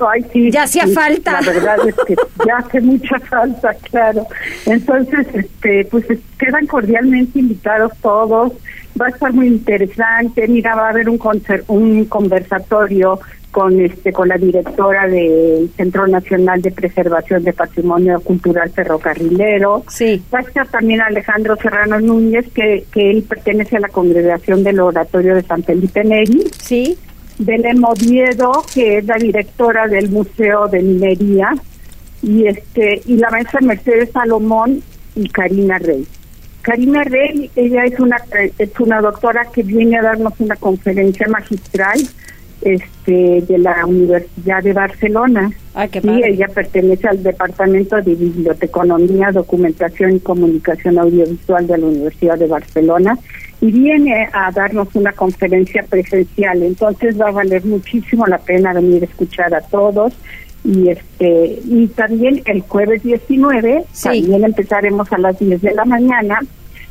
[0.00, 1.40] Ay, sí, ya hacía falta.
[1.40, 2.14] La verdad es que
[2.46, 4.26] ya hace mucha falta, claro.
[4.66, 6.04] Entonces, este, pues
[6.38, 8.52] quedan cordialmente invitados todos.
[9.00, 10.46] Va a estar muy interesante.
[10.48, 11.18] Mira, va a haber un
[11.68, 18.70] un conversatorio con este con la directora del Centro Nacional de Preservación de Patrimonio Cultural
[18.70, 19.84] Ferrocarrilero.
[19.88, 20.22] Sí.
[20.32, 24.80] Va a estar también Alejandro Serrano Núñez, que, que él pertenece a la congregación del
[24.80, 26.44] Oratorio de San Felipe Neri.
[26.58, 26.98] Sí.
[27.38, 31.54] Belén Oviedo, que es la directora del Museo de Minería,
[32.22, 34.82] y este y la maestra Mercedes Salomón
[35.14, 36.06] y Karina Rey.
[36.62, 38.16] Karina Rey, ella es una
[38.58, 41.98] es una doctora que viene a darnos una conferencia magistral
[42.62, 45.50] este de la Universidad de Barcelona.
[45.74, 51.86] Ah, qué y ella pertenece al Departamento de Biblioteconomía, Documentación y Comunicación Audiovisual de la
[51.86, 53.16] Universidad de Barcelona
[53.60, 56.62] y viene a darnos una conferencia presencial.
[56.62, 60.12] Entonces va a valer muchísimo la pena venir a escuchar a todos
[60.64, 66.40] y este y también el jueves 19 también empezaremos a las 10 de la mañana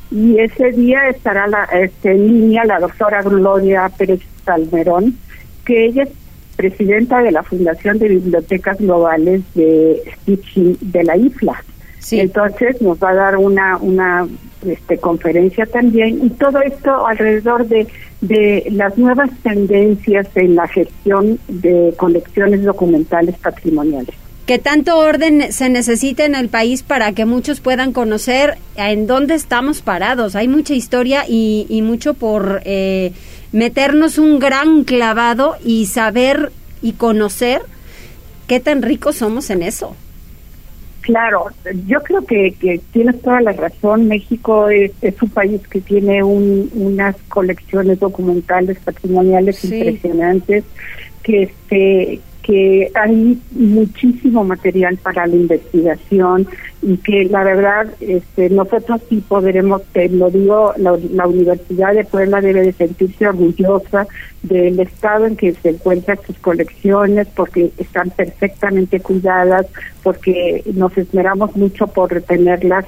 [0.10, 5.17] y ese día estará la este, en línea la doctora Gloria Pérez Salmerón
[5.65, 6.10] que ella es
[6.56, 11.63] presidenta de la Fundación de Bibliotecas Globales de de la IFLA.
[12.12, 14.27] Entonces nos va a dar una una
[14.65, 17.88] este, conferencia también y todo esto alrededor de,
[18.21, 24.15] de las nuevas tendencias en la gestión de colecciones documentales patrimoniales.
[24.47, 29.36] ¿Qué tanto orden se necesita en el país para que muchos puedan conocer en dónde
[29.36, 30.38] estamos parados?
[30.38, 33.12] Hay mucha historia y, y mucho por eh,
[33.51, 37.62] meternos un gran clavado y saber y conocer
[38.47, 39.97] qué tan ricos somos en eso.
[41.08, 41.46] Claro,
[41.86, 44.10] yo creo que, que tienes toda la razón.
[44.10, 44.91] México es,
[45.22, 50.65] un país que tiene unas colecciones documentales patrimoniales impresionantes,
[51.24, 56.47] que este que hay muchísimo material para la investigación
[56.81, 60.93] y que la verdad este, nosotros sí podremos, te lo digo, la,
[61.27, 64.07] Universidad de Puebla debe de sentirse orgullosa
[64.43, 69.65] del estado en que se encuentran sus colecciones porque están perfectamente cuidadas,
[70.01, 72.86] porque nos esmeramos mucho por retenerlas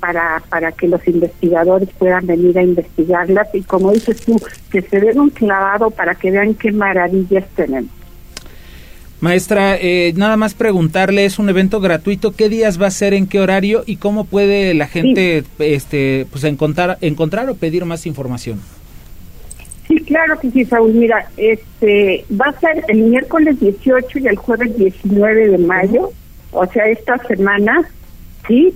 [0.00, 4.40] para, para que los investigadores puedan venir a investigarlas y como dices tú,
[4.70, 8.03] que se den un clavado para que vean qué maravillas tenemos.
[9.24, 13.26] Maestra, eh, nada más preguntarle, es un evento gratuito, ¿qué días va a ser, en
[13.26, 18.60] qué horario y cómo puede la gente este, pues encontrar, encontrar o pedir más información?
[19.88, 20.92] Sí, claro que sí, Saúl.
[20.92, 26.10] Mira, este, va a ser el miércoles 18 y el jueves 19 de mayo,
[26.52, 27.88] o sea, esta semana,
[28.46, 28.74] ¿sí?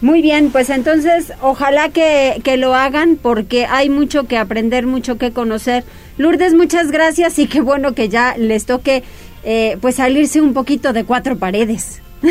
[0.00, 5.18] Muy bien, pues entonces ojalá que, que, lo hagan porque hay mucho que aprender, mucho
[5.18, 5.84] que conocer.
[6.18, 9.02] Lourdes, muchas gracias y qué bueno que ya les toque
[9.44, 12.00] eh, pues salirse un poquito de cuatro paredes.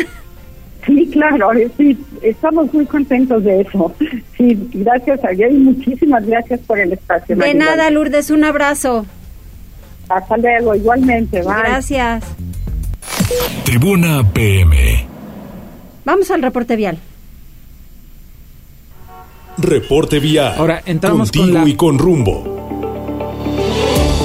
[0.86, 3.94] Sí, claro, eh, sí, estamos muy contentos de eso.
[4.38, 7.36] Sí, gracias a y muchísimas gracias por el espacio.
[7.36, 9.04] De nada, Lourdes, un abrazo.
[10.08, 11.42] Hasta luego, igualmente.
[11.42, 11.52] Bye.
[11.58, 12.24] Gracias.
[13.64, 15.06] Tribuna PM.
[16.06, 16.98] Vamos al reporte vial.
[19.58, 20.54] Reporte Vial.
[20.56, 22.58] Ahora entramos Contigo y con rumbo.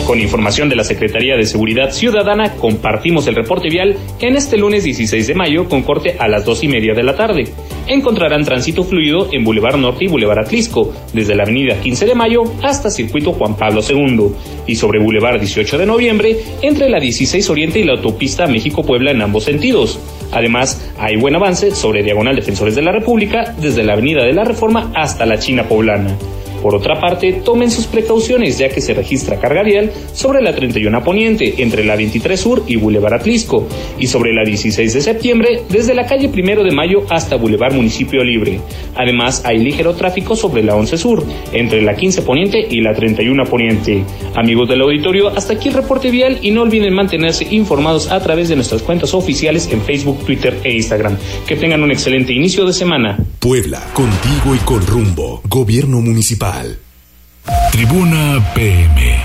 [0.05, 4.83] Con información de la Secretaría de Seguridad Ciudadana, compartimos el reporte vial en este lunes
[4.83, 7.47] 16 de mayo con corte a las dos y media de la tarde.
[7.87, 12.43] Encontrarán tránsito fluido en Boulevard Norte y Boulevard Atlisco, desde la avenida 15 de mayo
[12.61, 14.27] hasta Circuito Juan Pablo II,
[14.67, 19.21] y sobre Boulevard 18 de noviembre entre la 16 Oriente y la autopista México-Puebla en
[19.21, 19.99] ambos sentidos.
[20.33, 24.43] Además, hay buen avance sobre Diagonal Defensores de la República desde la avenida de la
[24.43, 26.17] Reforma hasta la China Poblana.
[26.63, 31.03] Por otra parte, tomen sus precauciones ya que se registra carga vial sobre la 31
[31.03, 33.67] Poniente entre la 23 Sur y Boulevard Atlisco
[33.99, 38.23] y sobre la 16 de septiembre desde la calle Primero de Mayo hasta Boulevard Municipio
[38.23, 38.61] Libre.
[38.95, 43.43] Además, hay ligero tráfico sobre la 11 Sur entre la 15 Poniente y la 31
[43.43, 44.01] Poniente.
[44.33, 48.47] Amigos del auditorio, hasta aquí el reporte vial y no olviden mantenerse informados a través
[48.47, 51.17] de nuestras cuentas oficiales en Facebook, Twitter e Instagram.
[51.45, 53.19] Que tengan un excelente inicio de semana.
[53.39, 55.41] Puebla, contigo y con rumbo.
[55.49, 56.52] Gobierno Municipal.
[57.71, 59.17] Tribuna PM.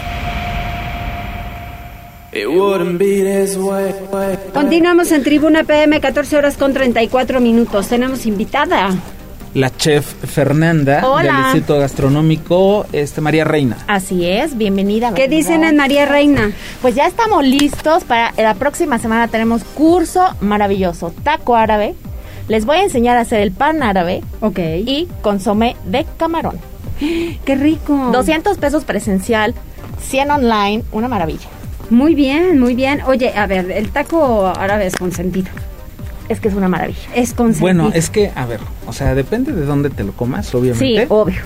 [4.55, 7.89] Continuamos en Tribuna PM, 14 horas con 34 minutos.
[7.89, 8.91] Tenemos invitada.
[9.55, 11.23] La chef Fernanda Hola.
[11.33, 13.77] del Instituto Gastronómico, este María Reina.
[13.89, 15.13] Así es, bienvenida.
[15.15, 16.53] ¿Qué dicen en María Reina?
[16.81, 21.95] Pues ya estamos listos para la próxima semana tenemos curso maravilloso, taco árabe.
[22.49, 24.59] Les voy a enseñar a hacer el pan árabe Ok.
[24.59, 26.59] y consomé de camarón.
[27.45, 28.11] Qué rico.
[28.13, 29.55] 200 pesos presencial,
[30.01, 31.49] 100 online, una maravilla.
[31.91, 33.01] Muy bien, muy bien.
[33.07, 35.49] Oye, a ver, el taco árabe es consentido.
[36.29, 36.99] Es que es una maravilla.
[37.15, 37.61] Es consentido.
[37.61, 41.03] Bueno, es que, a ver, o sea, depende de dónde te lo comas, obviamente.
[41.03, 41.41] Sí, obvio.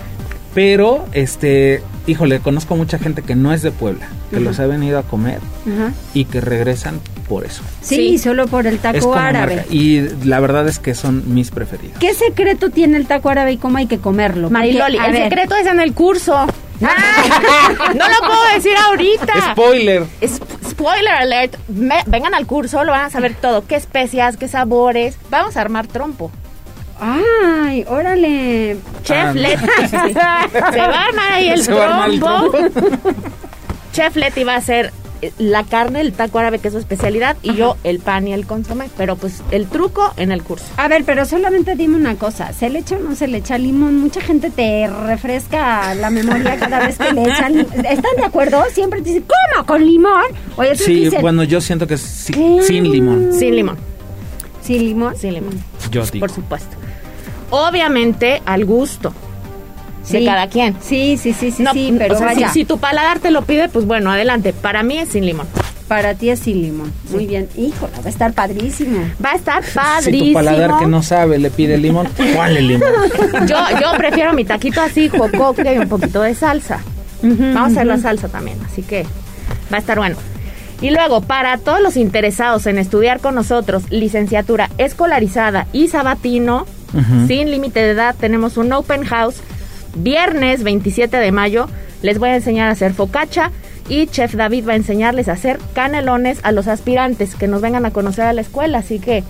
[0.54, 4.98] Pero, este, híjole, conozco mucha gente que no es de Puebla, que los ha venido
[4.98, 5.40] a comer
[6.14, 7.62] y que regresan por eso.
[7.80, 8.18] Sí, Sí.
[8.18, 9.56] solo por el taco árabe.
[9.56, 9.72] marca.
[9.72, 11.96] Y la verdad es que son mis preferidos.
[11.98, 14.50] ¿Qué secreto tiene el taco árabe y cómo hay que comerlo?
[14.50, 16.46] Mariloli, el ver, secreto es en el curso.
[16.84, 19.52] Ah, no lo puedo decir ahorita.
[19.52, 20.02] Spoiler.
[20.20, 21.54] Es- spoiler alert.
[21.68, 23.64] Me- vengan al curso, lo van a saber todo.
[23.68, 25.16] ¿Qué especias, qué sabores?
[25.30, 26.32] Vamos a armar trompo.
[27.00, 28.76] Ay, órale.
[29.02, 29.64] Chef Ah, Leti.
[29.88, 32.52] Se va a armar ahí el trompo.
[33.92, 34.92] Chef Leti va a hacer
[35.38, 38.46] la carne, el taco árabe, que es su especialidad, y yo el pan y el
[38.46, 38.88] consomé.
[38.96, 40.64] Pero pues el truco en el curso.
[40.76, 43.56] A ver, pero solamente dime una cosa, ¿se le echa o no se le echa
[43.58, 44.00] limón?
[44.00, 47.86] Mucha gente te refresca la memoria cada vez que le echan limón.
[47.86, 48.64] ¿Están de acuerdo?
[48.72, 49.24] Siempre te dicen,
[49.54, 49.66] ¿cómo?
[49.66, 50.24] ¿Con limón?
[50.56, 53.32] Oye, Sí, dices, bueno, yo siento que es sin limón.
[53.32, 53.76] Sin limón.
[54.62, 55.16] ¿sin limón?
[55.16, 55.62] Sin limón.
[55.90, 56.26] Yo digo.
[56.26, 56.76] Por supuesto.
[57.52, 59.12] Obviamente al gusto
[60.10, 60.24] de Sí.
[60.24, 60.74] cada quien.
[60.80, 63.30] Sí, sí, sí, sí, No, sí, pero o sea, vaya, si, si tu paladar te
[63.30, 64.52] lo pide, pues bueno, adelante.
[64.52, 65.46] Para mí es sin limón.
[65.86, 66.90] para ti es sin limón.
[67.10, 67.48] Muy bien.
[67.54, 68.98] Híjole, va a estar padrísimo.
[69.22, 70.26] Va a estar Si padrísimo.
[70.28, 72.88] tu paladar que no sabe le pide limón, ¿cuál el limón?
[73.46, 76.80] Yo, yo prefiero mi taquito así, jocoque y un poquito de salsa.
[77.22, 79.02] Vamos a hacer la salsa también, así que
[79.72, 80.16] va a estar bueno.
[80.80, 86.66] Y luego, para todos los interesados en estudiar con nosotros licenciatura escolarizada y sabatino,
[87.26, 89.36] Sin límite de edad, tenemos un open house
[89.94, 91.68] viernes 27 de mayo.
[92.02, 93.50] Les voy a enseñar a hacer focacha
[93.88, 97.86] y Chef David va a enseñarles a hacer canelones a los aspirantes que nos vengan
[97.86, 98.78] a conocer a la escuela.
[98.78, 99.24] Así que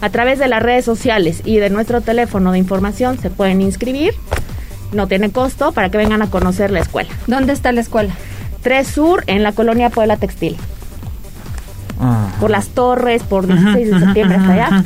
[0.00, 4.14] a través de las redes sociales y de nuestro teléfono de información se pueden inscribir.
[4.92, 7.10] No tiene costo para que vengan a conocer la escuela.
[7.26, 8.14] ¿Dónde está la escuela?
[8.62, 10.56] 3 Sur en la colonia Puebla Textil.
[12.00, 12.28] Ah.
[12.40, 14.84] Por las torres, por 16 de septiembre hasta allá.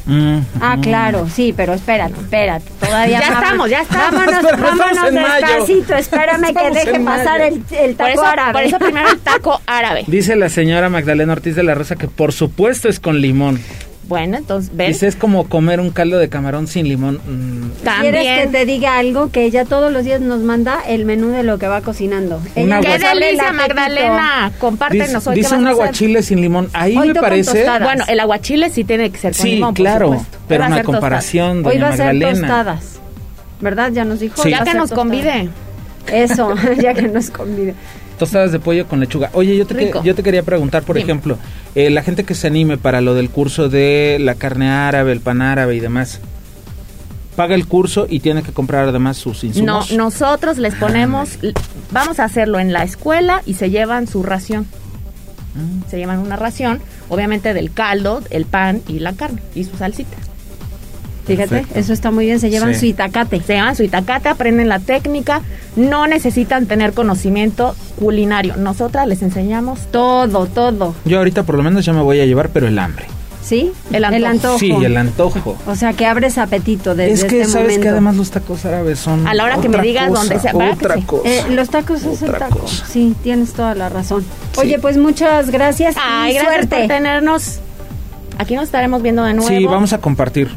[0.06, 0.80] Mm, Ah, mm.
[0.82, 2.66] claro, sí, pero espérate, espérate.
[2.78, 4.26] Todavía Ya vamos- estamos, ya estamos.
[4.26, 5.94] Vámonos, vámonos despacito.
[5.94, 8.52] Espérame que deje pasar el, el Por taco eso, árabe.
[8.52, 10.04] por eso primero el taco árabe.
[10.06, 13.58] Dice la señora Magdalena Ortiz de la Rosa que por supuesto es con limón.
[14.06, 14.88] Bueno, entonces ven.
[14.88, 17.20] Dice es como comer un caldo de camarón sin limón.
[17.26, 18.52] Mm, ¿Quieres que También.
[18.52, 19.30] te diga algo?
[19.30, 22.40] Que ella todos los días nos manda el menú de lo que va cocinando.
[22.54, 23.52] Ella Una nos ¡Qué delicia.
[23.52, 24.52] Magdalena!
[24.58, 25.34] Compártenos dice hoy.
[25.36, 26.68] ¿qué dice un aguachile sin limón.
[26.74, 27.52] Ahí Hoy me parece.
[27.64, 27.82] tostadas.
[27.82, 30.08] Bueno, el aguachile sí tiene que ser con Sí, limón, claro.
[30.08, 30.38] supuesto.
[30.48, 33.00] Pero una comparación, Hoy doña va a ser tostadas.
[33.60, 33.90] ¿Verdad?
[33.92, 34.42] Ya nos dijo.
[34.42, 34.50] Sí.
[34.54, 34.98] Ya que nos tostadas.
[34.98, 35.48] convide.
[36.12, 37.72] Eso, ya que no es comida.
[38.18, 39.30] Tostadas de pollo con lechuga.
[39.32, 41.04] Oye, yo te, que- yo te quería preguntar, por Dime.
[41.04, 41.38] ejemplo,
[41.74, 45.20] eh, la gente que se anime para lo del curso de la carne árabe, el
[45.20, 46.20] pan árabe y demás,
[47.34, 49.92] paga el curso y tiene que comprar además sus No, insumos.
[49.92, 51.52] nosotros les ponemos, l-
[51.90, 54.66] vamos a hacerlo en la escuela y se llevan su ración.
[55.56, 55.88] Mm.
[55.90, 60.16] Se llevan una ración, obviamente del caldo, el pan y la carne y su salsita.
[61.26, 61.78] Fíjate, Perfecto.
[61.78, 62.80] eso está muy bien, se llevan Sí.
[62.80, 63.40] su itacate.
[63.40, 65.40] Se llevan su itacate, aprenden la técnica,
[65.76, 68.56] no necesitan tener conocimiento culinario.
[68.56, 70.94] Nosotras les enseñamos Todo, todo.
[71.04, 73.06] Yo ahorita por lo menos ya me voy a llevar, pero el hambre.
[73.42, 73.72] ¿Sí?
[73.92, 74.58] El antojo.
[74.58, 75.56] Sí, el antojo.
[75.66, 77.82] O sea, que abres apetito desde es que este sabes momento.
[77.82, 80.52] que además los tacos árabes son A la hora que me digas cosa, dónde sea,
[80.54, 81.02] ¿verdad que otra sí?
[81.02, 81.28] cosa.
[81.28, 82.60] Eh, los tacos es el taco.
[82.60, 82.86] cosa.
[82.86, 84.22] Sí, tienes toda la razón.
[84.52, 84.60] Sí.
[84.60, 86.88] Oye, pues muchas gracias Ay, y gracias por suerte.
[86.88, 87.58] tenernos.
[88.38, 89.46] Aquí nos estaremos viendo de nuevo.
[89.48, 90.48] Sí, vamos a compartir.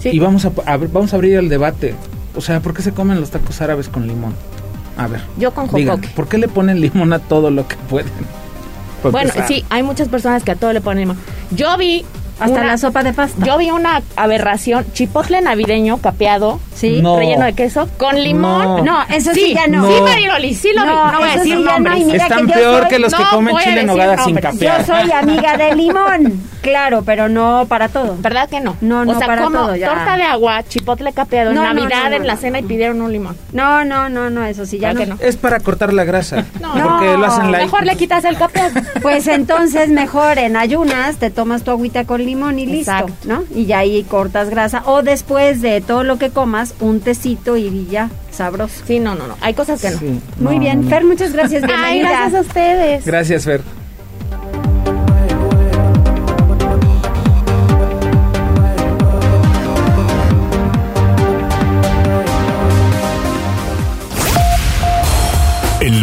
[0.00, 0.10] Sí.
[0.10, 0.50] Y vamos a,
[0.92, 1.94] vamos a abrir el debate.
[2.34, 4.34] O sea, ¿por qué se comen los tacos árabes con limón?
[4.96, 5.20] A ver.
[5.38, 6.08] Yo con jocoque.
[6.14, 8.10] ¿por qué le ponen limón a todo lo que pueden?
[9.02, 11.18] Bueno, sí, hay muchas personas que a todo le ponen limón.
[11.52, 12.04] Yo vi
[12.38, 13.44] Hasta una- la sopa de pasta.
[13.46, 17.00] Yo vi una aberración, chipotle navideño capeado, Sí.
[17.02, 17.16] No.
[17.18, 18.84] relleno de queso, con limón.
[18.84, 19.86] No, eso sí ya no.
[19.88, 20.04] Sí, No.
[20.04, 20.88] Mariloli, sí lo vi.
[20.88, 22.06] No, No voy a decir no, nombres.
[22.06, 24.80] mira Están que peor soy- que los que No comen chile en nogada sin capear.
[24.80, 26.42] Yo soy amiga del limón.
[26.62, 28.16] Claro, pero no para todo.
[28.20, 28.76] ¿Verdad que no?
[28.80, 29.88] No, no O sea, para como todo, ya.
[29.88, 32.40] torta de agua, chipotle capeado, No, en Navidad no, no, en la no.
[32.40, 33.36] cena y pidieron un limón.
[33.52, 35.16] No, no, no, no, eso sí ya ¿Verdad no.
[35.18, 35.28] que no?
[35.28, 36.44] Es para cortar la grasa.
[36.60, 36.72] No.
[36.72, 37.64] porque No, lo hacen light.
[37.64, 38.80] Mejor le quitas el capeado.
[39.02, 43.12] Pues entonces mejor en ayunas te tomas tu agüita con limón y listo, Exacto.
[43.24, 43.44] ¿no?
[43.54, 44.82] Y ya ahí cortas grasa.
[44.86, 48.82] O después de todo lo que comas, un tecito y ya, sabroso.
[48.86, 49.36] Sí, no, no, no.
[49.40, 49.98] Hay cosas que no.
[49.98, 50.88] Sí, Muy no, bien, no.
[50.90, 51.62] Fer, muchas gracias.
[51.82, 53.04] Ay, gracias a ustedes.
[53.06, 53.62] Gracias, Fer.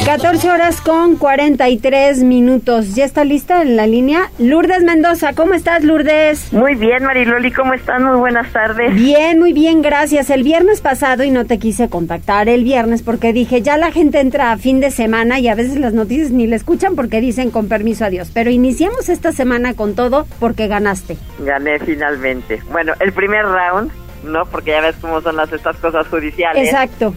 [0.00, 2.94] 14 horas con 43 minutos.
[2.94, 4.30] ¿Ya está lista en la línea?
[4.38, 6.52] Lourdes Mendoza, ¿cómo estás, Lourdes?
[6.52, 8.02] Muy bien, Mariloli, ¿cómo están?
[8.04, 8.94] Muy buenas tardes.
[8.94, 10.30] Bien, muy bien, gracias.
[10.30, 14.18] El viernes pasado y no te quise contactar el viernes porque dije, ya la gente
[14.18, 17.50] entra a fin de semana y a veces las noticias ni le escuchan porque dicen
[17.50, 18.30] con permiso a Dios.
[18.32, 21.16] Pero iniciamos esta semana con todo porque ganaste.
[21.38, 22.60] Gané finalmente.
[22.72, 23.92] Bueno, el primer round,
[24.24, 24.46] ¿no?
[24.46, 26.66] Porque ya ves cómo son las estas cosas judiciales.
[26.66, 27.14] Exacto.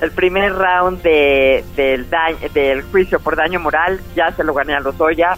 [0.00, 4.74] El primer round de, del, daño, del juicio por daño moral ya se lo gané
[4.74, 5.36] a Lozoya.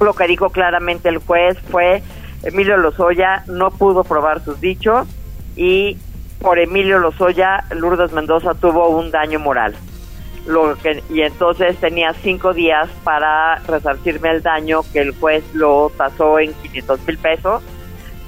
[0.00, 2.02] Lo que dijo claramente el juez fue
[2.44, 5.08] Emilio Lozoya no pudo probar sus dichos
[5.56, 5.96] y
[6.40, 9.74] por Emilio Lozoya Lourdes Mendoza tuvo un daño moral.
[10.46, 15.90] Lo que, y entonces tenía cinco días para resarcirme el daño que el juez lo
[15.96, 17.62] tasó en 500 mil pesos.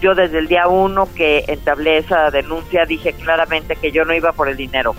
[0.00, 4.32] Yo desde el día uno que entablé esa denuncia dije claramente que yo no iba
[4.32, 4.94] por el dinero,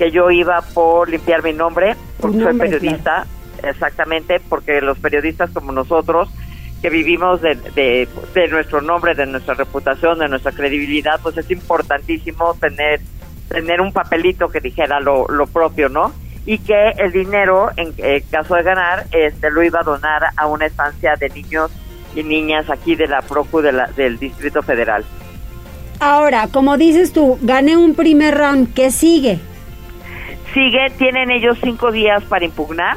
[0.00, 3.26] que yo iba por limpiar mi nombre, porque soy periodista,
[3.62, 6.30] exactamente, porque los periodistas como nosotros,
[6.80, 11.50] que vivimos de, de, de nuestro nombre, de nuestra reputación, de nuestra credibilidad, pues es
[11.50, 13.02] importantísimo tener,
[13.50, 16.14] tener un papelito que dijera lo, lo propio, ¿no?
[16.46, 20.46] Y que el dinero, en, en caso de ganar, este lo iba a donar a
[20.46, 21.70] una estancia de niños
[22.16, 25.04] y niñas aquí de la PROCU de la- del Distrito Federal.
[26.00, 28.72] Ahora, como dices tú, gané un primer round.
[28.72, 29.38] ¿Qué sigue?
[30.54, 32.96] Sigue, tienen ellos cinco días para impugnar.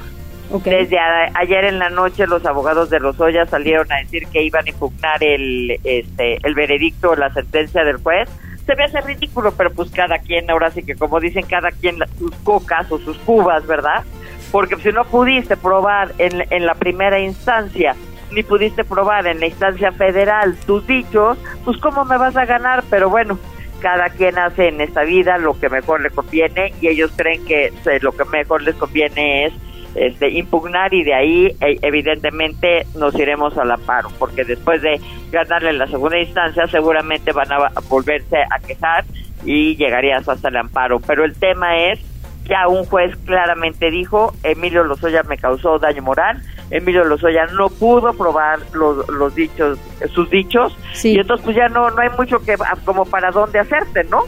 [0.63, 4.65] Desde a- ayer en la noche los abogados de Lozoya salieron a decir que iban
[4.65, 8.29] a impugnar el, este, el veredicto, la sentencia del juez.
[8.65, 11.97] Se me hace ridículo, pero pues cada quien, ahora sí que como dicen, cada quien
[12.17, 14.03] sus cocas o sus cubas, ¿verdad?
[14.51, 17.95] Porque si no pudiste probar en, en la primera instancia,
[18.31, 22.83] ni pudiste probar en la instancia federal tus dichos, pues cómo me vas a ganar,
[22.89, 23.37] pero bueno,
[23.84, 27.65] cada quien hace en esta vida lo que mejor le conviene y ellos creen que
[27.65, 29.53] eh, lo que mejor les conviene es
[29.93, 35.73] este, impugnar y de ahí eh, evidentemente nos iremos al amparo, porque después de ganarle
[35.73, 39.03] la segunda instancia seguramente van a volverse a quejar
[39.43, 41.01] y llegarías hasta el amparo.
[41.01, 41.99] Pero el tema es,
[42.45, 48.14] ya un juez claramente dijo, Emilio Lozoya me causó daño moral, Emilio Lozoya no pudo
[48.14, 49.80] probar los, los dichos,
[50.14, 52.55] sus dichos, y entonces pues ya no, no hay mucho que
[52.86, 54.24] como para dónde hacerte, ¿no?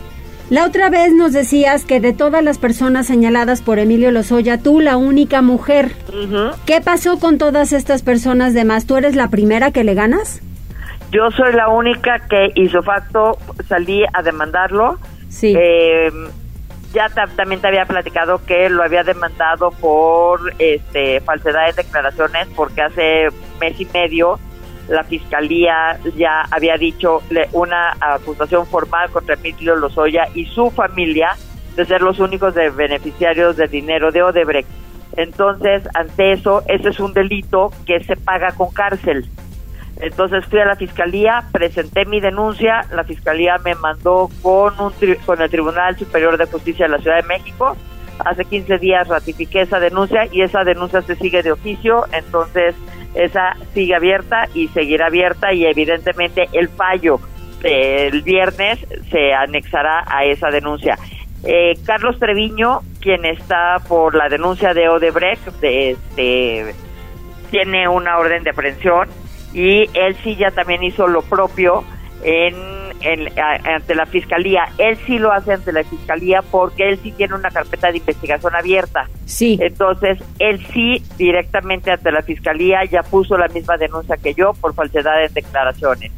[0.50, 4.80] La otra vez nos decías que de todas las personas señaladas por Emilio Lozoya, tú
[4.80, 5.94] la única mujer.
[6.68, 8.86] ¿Qué pasó con todas estas personas demás?
[8.86, 10.44] ¿Tú eres la primera que le ganas?
[11.12, 15.00] Yo soy la única que hizo facto salí a demandarlo.
[15.30, 15.56] Sí.
[15.58, 16.12] Eh,
[16.94, 22.48] ya ta- también te había platicado que lo había demandado por este falsedad de declaraciones
[22.56, 23.28] porque hace
[23.60, 24.40] mes y medio
[24.88, 27.22] la fiscalía ya había dicho
[27.54, 31.36] una acusación formal contra Emilio Lozoya y su familia
[31.76, 34.70] de ser los únicos de beneficiarios del dinero de Odebrecht.
[35.18, 39.28] Entonces, ante eso, ese es un delito que se paga con cárcel.
[40.02, 45.18] Entonces fui a la fiscalía, presenté mi denuncia, la fiscalía me mandó con, un tri-
[45.26, 47.78] con el Tribunal Superior de Justicia de la Ciudad de México.
[48.26, 52.76] Hace 15 días ratifiqué esa denuncia y esa denuncia se sigue de oficio, entonces
[53.14, 57.20] esa sigue abierta y seguirá abierta y evidentemente el fallo
[57.62, 58.80] del viernes
[59.10, 60.98] se anexará a esa denuncia.
[61.44, 66.76] Eh, Carlos Treviño, quien está por la denuncia de Odebrecht, de este,
[67.52, 69.08] tiene una orden de aprehensión
[69.56, 71.84] y él sí ya también hizo lo propio
[72.24, 72.56] en,
[73.02, 74.66] en- a- ante la fiscalía.
[74.78, 78.56] Él sí lo hace ante la fiscalía porque él sí tiene una carpeta de investigación
[78.56, 79.08] abierta.
[79.26, 79.58] Sí.
[79.62, 84.74] Entonces, él sí directamente ante la fiscalía ya puso la misma denuncia que yo por
[84.74, 86.12] falsedad en declaraciones.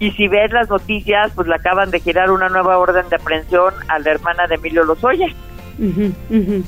[0.00, 3.72] Y si ves las noticias, pues le acaban de girar una nueva orden de aprehensión
[3.88, 5.26] a la hermana de Emilio Lozoya.
[5.78, 6.64] Ujú, ujú.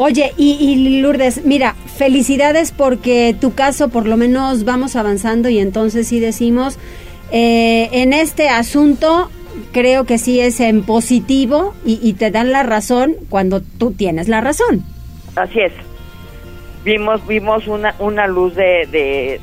[0.00, 5.58] Oye, y, y Lourdes, mira, felicidades porque tu caso por lo menos vamos avanzando y
[5.58, 6.78] entonces sí decimos,
[7.32, 9.28] eh, en este asunto
[9.72, 14.28] creo que sí es en positivo y, y te dan la razón cuando tú tienes
[14.28, 14.84] la razón.
[15.34, 15.72] Así es.
[16.84, 18.86] Vimos vimos una, una luz de,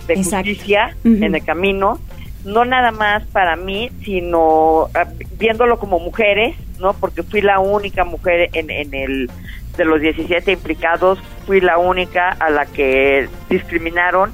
[0.08, 2.00] de, justicia en el camino,
[2.46, 5.06] no nada más para mí, sino ah,
[5.38, 6.94] viéndolo como mujeres, ¿no?
[6.94, 9.30] Porque fui la única mujer en, en el
[9.78, 14.34] de los 17 implicados, fui la única a la que discriminaron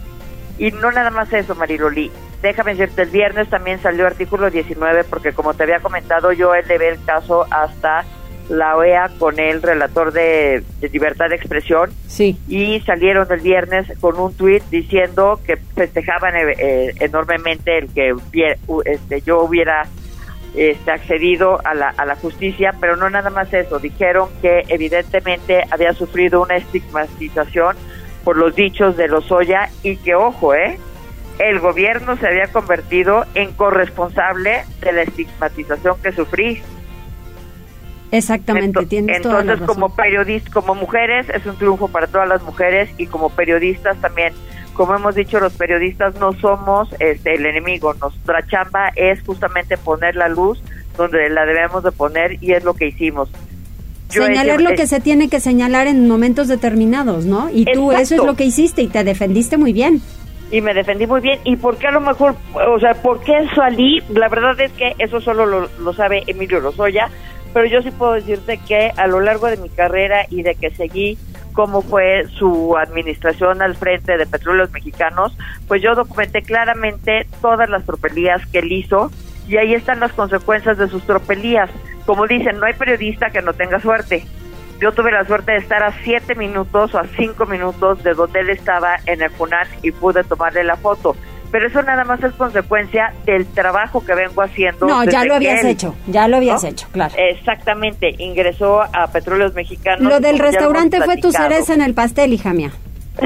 [0.57, 2.11] y no nada más eso, Mariloli.
[2.41, 6.89] Déjame decirte, el viernes también salió artículo 19 porque como te había comentado, yo elevé
[6.89, 8.03] el caso hasta
[8.49, 12.37] la OEA con el relator de, de libertad de expresión Sí.
[12.49, 18.13] y salieron el viernes con un tuit diciendo que festejaban eh, eh, enormemente el que
[18.85, 19.85] este, yo hubiera
[20.55, 25.63] este, accedido a la, a la justicia, pero no nada más eso, dijeron que evidentemente
[25.71, 27.75] había sufrido una estigmatización
[28.23, 30.77] por los dichos de Lozoya y que, ojo, ¿eh?
[31.39, 36.61] el gobierno se había convertido en corresponsable de la estigmatización que sufrí.
[38.11, 39.75] Exactamente, Ento- tienes toda la Entonces, razón.
[39.81, 44.33] como periodistas, como mujeres, es un triunfo para todas las mujeres y como periodistas también.
[44.73, 47.93] Como hemos dicho, los periodistas no somos este, el enemigo.
[47.93, 50.61] Nuestra chamba es justamente poner la luz
[50.97, 53.29] donde la debemos de poner y es lo que hicimos.
[54.09, 57.49] Yo Señalar lo eh, que se tiene que señalar en momentos determinados, ¿no?
[57.49, 60.01] Y tú eso es lo que hiciste y te defendiste muy bien.
[60.51, 61.39] y me defendí muy bien.
[61.45, 64.03] ¿Y por qué a lo mejor, o sea, por qué salí?
[64.09, 67.09] La verdad es que eso solo lo, lo sabe Emilio Lozoya,
[67.53, 70.71] pero yo sí puedo decirte que a lo largo de mi carrera y de que
[70.71, 71.17] seguí
[71.53, 75.37] cómo fue su administración al frente de Petróleos Mexicanos,
[75.67, 79.11] pues yo documenté claramente todas las tropelías que él hizo
[79.47, 81.69] y ahí están las consecuencias de sus tropelías.
[82.05, 84.25] Como dicen, no hay periodista que no tenga suerte.
[84.79, 88.39] Yo tuve la suerte de estar a siete minutos o a cinco minutos de donde
[88.39, 91.15] él estaba en el FUNAN y pude tomarle la foto.
[91.51, 94.87] Pero eso nada más es consecuencia del trabajo que vengo haciendo.
[94.87, 96.69] No, ya lo habías él- hecho, ya lo habías ¿no?
[96.69, 97.13] hecho, claro.
[97.17, 100.01] Exactamente, ingresó a Petróleos Mexicanos.
[100.09, 102.71] Lo del restaurante fue tu cereza en el pastel, hija mía.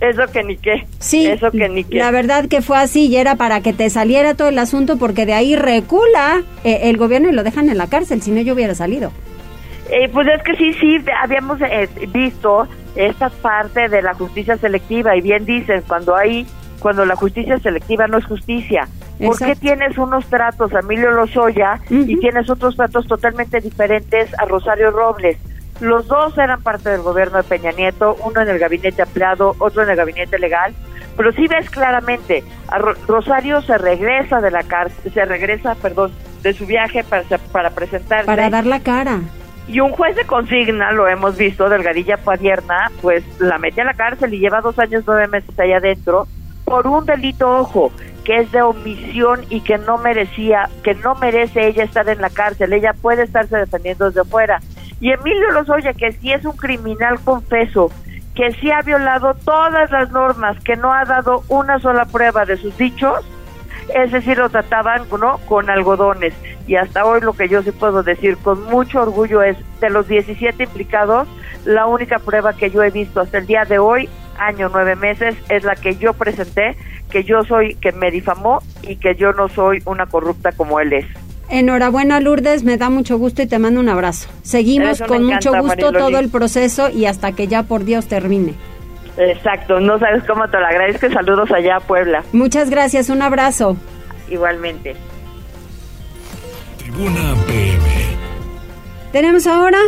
[0.00, 0.86] Eso que ni qué.
[0.98, 1.96] Sí, Eso que ni qué.
[1.96, 5.24] la verdad que fue así y era para que te saliera todo el asunto porque
[5.24, 8.52] de ahí recula eh, el gobierno y lo dejan en la cárcel, si no yo
[8.52, 9.10] hubiera salido.
[9.90, 15.16] Eh, pues es que sí, sí, habíamos eh, visto esta parte de la justicia selectiva
[15.16, 16.46] y bien dicen, cuando hay,
[16.82, 18.88] cuando la justicia selectiva no es justicia.
[19.18, 24.44] ¿Por qué tienes unos tratos a Emilio Lozoya y tienes otros tratos totalmente diferentes a
[24.46, 25.38] Rosario Robles?
[25.80, 29.82] Los dos eran parte del gobierno de Peña Nieto, uno en el gabinete ampliado, otro
[29.82, 30.74] en el gabinete legal,
[31.16, 36.12] pero sí ves claramente, a Ro- Rosario se regresa de la cárcel, se regresa, perdón,
[36.42, 38.26] de su viaje para, para presentarse.
[38.26, 39.20] Para dar la cara.
[39.68, 43.94] Y un juez de consigna, lo hemos visto, Delgadilla Padierna, pues la mete a la
[43.94, 46.26] cárcel y lleva dos años, nueve meses allá adentro
[46.72, 47.92] por un delito, ojo,
[48.24, 52.30] que es de omisión y que no merecía, que no merece ella estar en la
[52.30, 54.58] cárcel, ella puede estarse defendiendo desde fuera.
[54.98, 57.90] Y Emilio Lozoya, que sí es un criminal confeso,
[58.34, 62.56] que sí ha violado todas las normas, que no ha dado una sola prueba de
[62.56, 63.22] sus dichos,
[63.94, 65.36] es decir, lo trataban ¿no?
[65.46, 66.32] con algodones.
[66.66, 70.08] Y hasta hoy lo que yo sí puedo decir con mucho orgullo es, de los
[70.08, 71.28] 17 implicados,
[71.66, 74.08] la única prueba que yo he visto hasta el día de hoy
[74.38, 76.76] año nueve meses es la que yo presenté,
[77.10, 80.92] que yo soy, que me difamó y que yo no soy una corrupta como él
[80.92, 81.06] es.
[81.48, 84.28] Enhorabuena Lourdes, me da mucho gusto y te mando un abrazo.
[84.42, 88.54] Seguimos con mucho gusto todo el proceso y hasta que ya por Dios termine.
[89.18, 91.10] Exacto, no sabes cómo te lo agradezco.
[91.10, 92.24] Saludos allá a Puebla.
[92.32, 93.76] Muchas gracias, un abrazo.
[94.30, 94.96] Igualmente.
[96.78, 97.92] Tribuna PM.
[99.12, 99.78] Tenemos ahora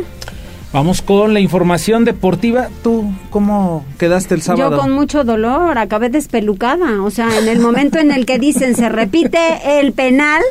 [0.74, 2.68] Vamos con la información deportiva.
[2.82, 4.72] ¿Tú cómo quedaste el sábado?
[4.72, 7.00] Yo con mucho dolor, acabé despelucada.
[7.04, 9.38] O sea, en el momento en el que dicen se repite
[9.78, 10.42] el penal,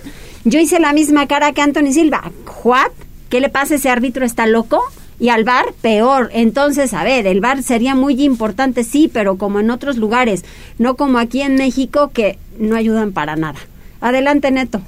[0.46, 2.32] yo hice la misma cara que Anthony Silva.
[2.64, 2.92] ¿What?
[3.28, 3.76] ¿Qué le pasa?
[3.76, 4.82] ¿Ese árbitro está loco?
[5.20, 6.30] Y al bar, peor.
[6.32, 10.46] Entonces, a ver, el bar sería muy importante, sí, pero como en otros lugares,
[10.78, 13.60] no como aquí en México, que no ayudan para nada.
[14.00, 14.80] Adelante, Neto.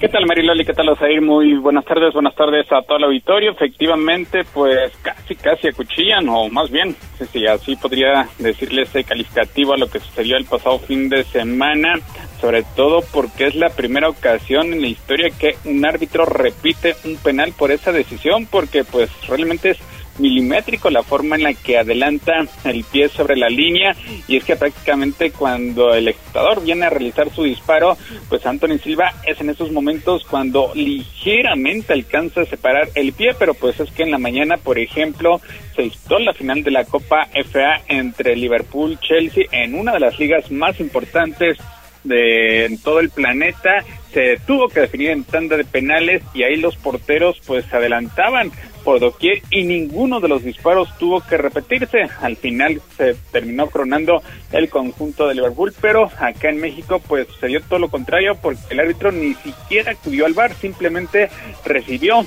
[0.00, 0.64] ¿Qué tal Mariloli?
[0.64, 1.20] ¿Qué tal Osair?
[1.20, 3.50] Muy buenas tardes, buenas tardes a todo el auditorio.
[3.50, 6.96] Efectivamente, pues casi, casi acuchillan, o más bien,
[7.30, 11.98] si así podría decirle ese calificativo a lo que sucedió el pasado fin de semana,
[12.40, 17.18] sobre todo porque es la primera ocasión en la historia que un árbitro repite un
[17.18, 19.78] penal por esa decisión, porque pues realmente es
[20.18, 23.94] milimétrico la forma en la que adelanta el pie sobre la línea.
[24.28, 27.96] Y es que prácticamente cuando el ejecutador viene a realizar su disparo,
[28.28, 33.54] pues Anthony Silva es en esos momentos cuando ligeramente alcanza a separar el pie, pero
[33.54, 35.40] pues es que en la mañana, por ejemplo,
[35.74, 40.18] se disputó la final de la Copa FA entre Liverpool Chelsea en una de las
[40.18, 41.58] ligas más importantes
[42.04, 43.84] de todo el planeta.
[44.12, 48.50] Se tuvo que definir en tanda de penales y ahí los porteros pues adelantaban
[48.84, 52.08] por doquier y ninguno de los disparos tuvo que repetirse.
[52.20, 54.22] Al final se terminó coronando
[54.52, 58.80] el conjunto de Liverpool, pero acá en México pues sucedió todo lo contrario porque el
[58.80, 61.28] árbitro ni siquiera acudió al bar, simplemente
[61.64, 62.24] recibió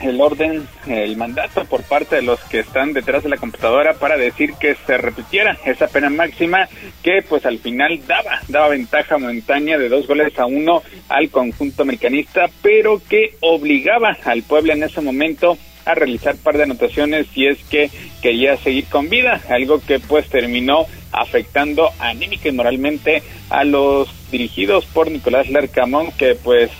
[0.00, 4.16] el orden, el mandato por parte de los que están detrás de la computadora para
[4.16, 6.68] decir que se repitiera esa pena máxima
[7.02, 11.82] que pues al final daba, daba ventaja momentánea de dos goles a uno al conjunto
[11.82, 17.46] americanista, pero que obligaba al pueblo en ese momento a realizar par de anotaciones si
[17.46, 17.90] es que
[18.22, 24.84] quería seguir con vida, algo que pues terminó afectando anímica y moralmente a los dirigidos
[24.86, 26.70] por Nicolás Larcamón que pues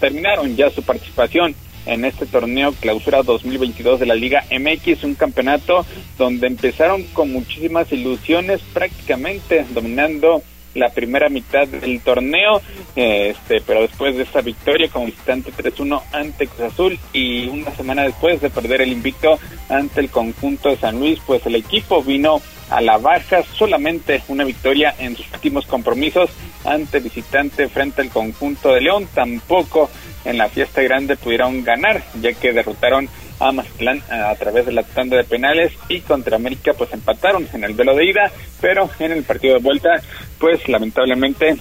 [0.00, 1.54] terminaron ya su participación
[1.86, 5.84] en este torneo clausura 2022 de la Liga MX, un campeonato
[6.18, 10.42] donde empezaron con muchísimas ilusiones prácticamente dominando
[10.74, 12.60] la primera mitad del torneo,
[12.96, 18.02] este, pero después de esta victoria como visitante 3-1 ante Cruz Azul y una semana
[18.02, 22.40] después de perder el invicto ante el conjunto de San Luis, pues el equipo vino
[22.70, 26.30] a la baja, solamente una victoria en sus últimos compromisos
[26.64, 29.90] ante visitante frente al conjunto de León, tampoco
[30.24, 33.08] en la fiesta grande pudieron ganar, ya que derrotaron
[33.42, 37.64] a Mazatlán a través de la tanda de penales y contra América pues empataron en
[37.64, 38.30] el duelo de ida,
[38.60, 39.90] pero en el partido de vuelta
[40.38, 41.56] pues lamentablemente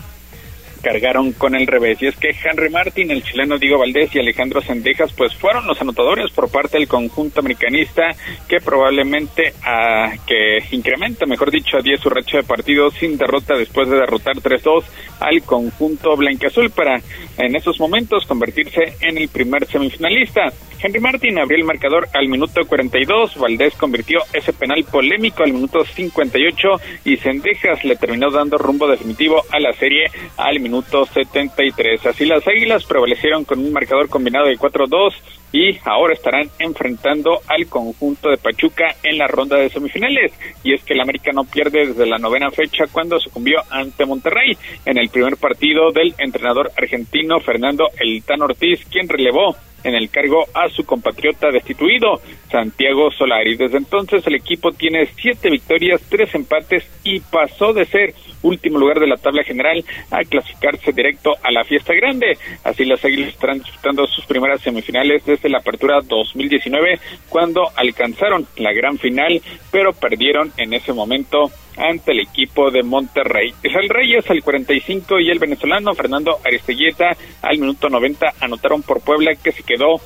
[0.81, 2.01] cargaron con el revés.
[2.01, 5.79] Y es que Henry Martin, el chileno Diego Valdés y Alejandro Sendejas, pues fueron los
[5.79, 8.15] anotadores por parte del conjunto americanista
[8.47, 13.55] que probablemente a, que incrementa, mejor dicho, a 10 su racha de partidos sin derrota
[13.55, 14.83] después de derrotar 3-2
[15.19, 16.99] al conjunto blanqueazul para
[17.37, 20.51] en esos momentos convertirse en el primer semifinalista.
[20.83, 25.85] Henry Martin abrió el marcador al minuto 42, Valdés convirtió ese penal polémico al minuto
[25.85, 26.69] 58
[27.05, 32.05] y Sendejas le terminó dando rumbo definitivo a la serie al minuto 73.
[32.05, 35.13] Así las Águilas prevalecieron con un marcador combinado de 4-2
[35.51, 40.31] y ahora estarán enfrentando al conjunto de Pachuca en la ronda de semifinales.
[40.63, 44.57] Y es que el América no pierde desde la novena fecha cuando sucumbió ante Monterrey
[44.85, 50.09] en el primer partido del entrenador argentino Fernando El Tan Ortiz, quien relevó en el
[50.09, 53.55] cargo a su compatriota destituido, Santiago Solari.
[53.55, 58.13] Desde entonces el equipo tiene siete victorias, tres empates y pasó de ser
[58.43, 62.37] último lugar de la tabla general a clasificarse directo a la fiesta grande.
[62.63, 68.73] Así las Águilas estarán disputando sus primeras semifinales desde la apertura 2019 cuando alcanzaron la
[68.73, 73.53] gran final, pero perdieron en ese momento ante el equipo de Monterrey.
[73.63, 79.35] el Reyes al 45 y el venezolano Fernando Aristeguieta al minuto 90 anotaron por Puebla
[79.35, 80.01] que se quedó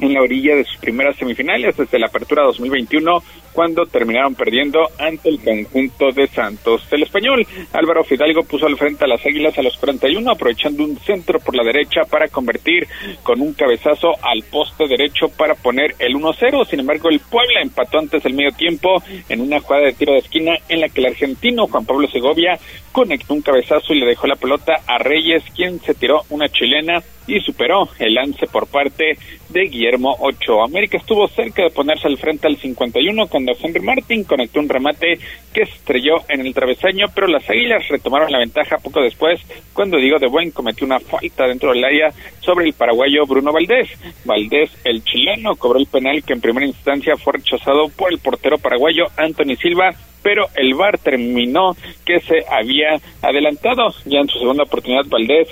[0.00, 3.22] en la orilla de sus primeras semifinales desde la apertura 2021
[3.52, 6.82] cuando terminaron perdiendo ante el conjunto de Santos.
[6.90, 10.96] El español Álvaro Fidalgo puso al frente a las Águilas a los 41 aprovechando un
[10.98, 12.86] centro por la derecha para convertir
[13.22, 16.66] con un cabezazo al poste derecho para poner el 1-0.
[16.66, 20.20] Sin embargo, el Puebla empató antes del medio tiempo en una jugada de tiro de
[20.20, 22.58] esquina en la que el argentino Juan Pablo Segovia
[22.92, 27.02] conectó un cabezazo y le dejó la pelota a Reyes, quien se tiró una chilena
[27.26, 29.16] y superó el lance por parte
[29.50, 30.66] de Guillermo Ochoa.
[30.66, 34.68] América estuvo cerca de ponerse al frente al 51 con cuando Henry Martin conectó un
[34.68, 35.18] remate
[35.52, 39.40] que estrelló en el travesaño, pero las Águilas retomaron la ventaja poco después
[39.72, 43.88] cuando Diego de Buen cometió una falta dentro del área sobre el paraguayo Bruno Valdés.
[44.24, 48.58] Valdés, el chileno, cobró el penal que en primera instancia fue rechazado por el portero
[48.58, 53.94] paraguayo Anthony Silva, pero el VAR terminó que se había adelantado.
[54.04, 55.48] Ya en su segunda oportunidad, Valdés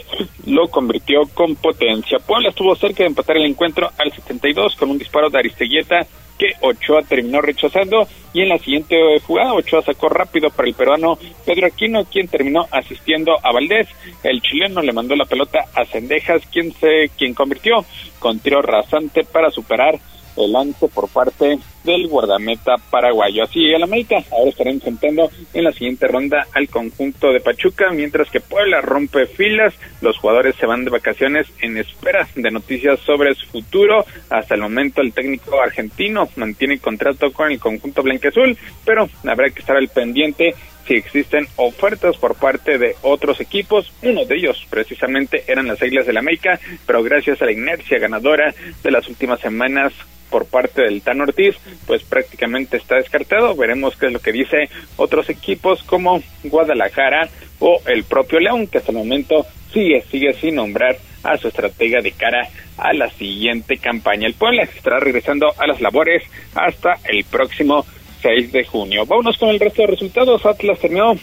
[0.46, 2.18] lo convirtió con potencia.
[2.18, 6.06] Puebla estuvo cerca de empatar el encuentro al 72 con un disparo de Aristeguieta
[6.38, 8.96] que Ochoa terminó rechazando y en la siguiente
[9.26, 13.88] jugada Ochoa sacó rápido para el peruano Pedro Aquino quien terminó asistiendo a Valdés
[14.22, 17.84] el chileno le mandó la pelota a Cendejas quien se quien convirtió
[18.20, 19.98] con tiro rasante para superar
[20.44, 23.44] el lance por parte del guardameta paraguayo.
[23.44, 28.30] Así el América ahora estará enfrentando en la siguiente ronda al conjunto de Pachuca, mientras
[28.30, 33.34] que Puebla rompe filas, los jugadores se van de vacaciones en espera de noticias sobre
[33.34, 34.04] su futuro.
[34.30, 39.60] Hasta el momento el técnico argentino mantiene contrato con el conjunto blanqueazul, pero habrá que
[39.60, 40.54] estar al pendiente
[40.88, 43.92] si existen ofertas por parte de otros equipos.
[44.02, 48.54] Uno de ellos precisamente eran las Águilas del América, pero gracias a la inercia ganadora
[48.82, 49.92] de las últimas semanas
[50.30, 51.56] por parte del Tan Ortiz,
[51.86, 53.54] pues prácticamente está descartado.
[53.56, 57.28] Veremos qué es lo que dice otros equipos como Guadalajara
[57.60, 62.00] o el propio León, que hasta el momento sigue, sigue sin nombrar a su estratega
[62.00, 64.26] de cara a la siguiente campaña.
[64.26, 66.22] El Puebla estará regresando a las labores
[66.54, 67.84] hasta el próximo
[68.22, 69.04] 6 de junio.
[69.06, 70.44] Vámonos con el resto de resultados.
[70.46, 71.14] Atlas terminó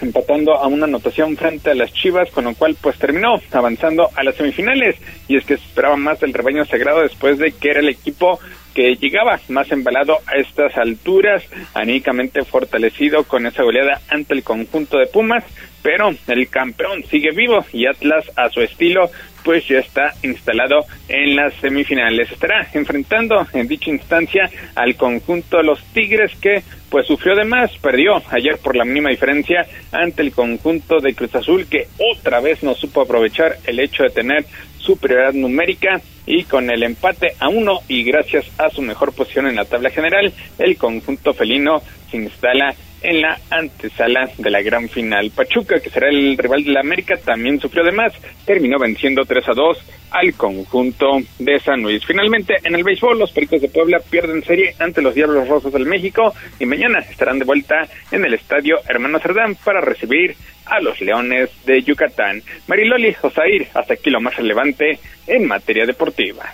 [0.00, 4.22] empatando a una anotación frente a las Chivas, con lo cual pues terminó avanzando a
[4.22, 4.96] las semifinales.
[5.28, 8.38] Y es que se esperaba más del rebaño sagrado después de que era el equipo
[8.74, 11.42] que llegaba más embalado a estas alturas,
[11.72, 15.44] anímicamente fortalecido con esa goleada ante el conjunto de Pumas,
[15.82, 19.10] pero el campeón sigue vivo y Atlas a su estilo
[19.46, 22.32] pues ya está instalado en las semifinales.
[22.32, 27.70] Estará enfrentando en dicha instancia al conjunto de los Tigres que pues sufrió de más,
[27.78, 32.64] perdió ayer por la mínima diferencia ante el conjunto de Cruz Azul que otra vez
[32.64, 34.44] no supo aprovechar el hecho de tener
[34.78, 39.54] superioridad numérica y con el empate a uno y gracias a su mejor posición en
[39.54, 42.74] la tabla general, el conjunto felino se instala
[43.06, 45.30] en la antesala de la gran final.
[45.30, 48.12] Pachuca, que será el rival de la América, también sufrió de más,
[48.44, 49.78] terminó venciendo 3 a 2
[50.10, 52.04] al conjunto de San Luis.
[52.04, 55.86] Finalmente, en el béisbol, los Pericos de Puebla pierden serie ante los Diablos Rosas del
[55.86, 60.34] México y mañana estarán de vuelta en el estadio Hermano Cerdán para recibir
[60.64, 62.42] a los Leones de Yucatán.
[62.66, 64.98] Mariloli Josair, hasta aquí lo más relevante
[65.28, 66.52] en materia deportiva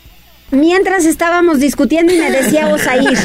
[0.52, 3.18] mientras estábamos discutiendo y me decía Osair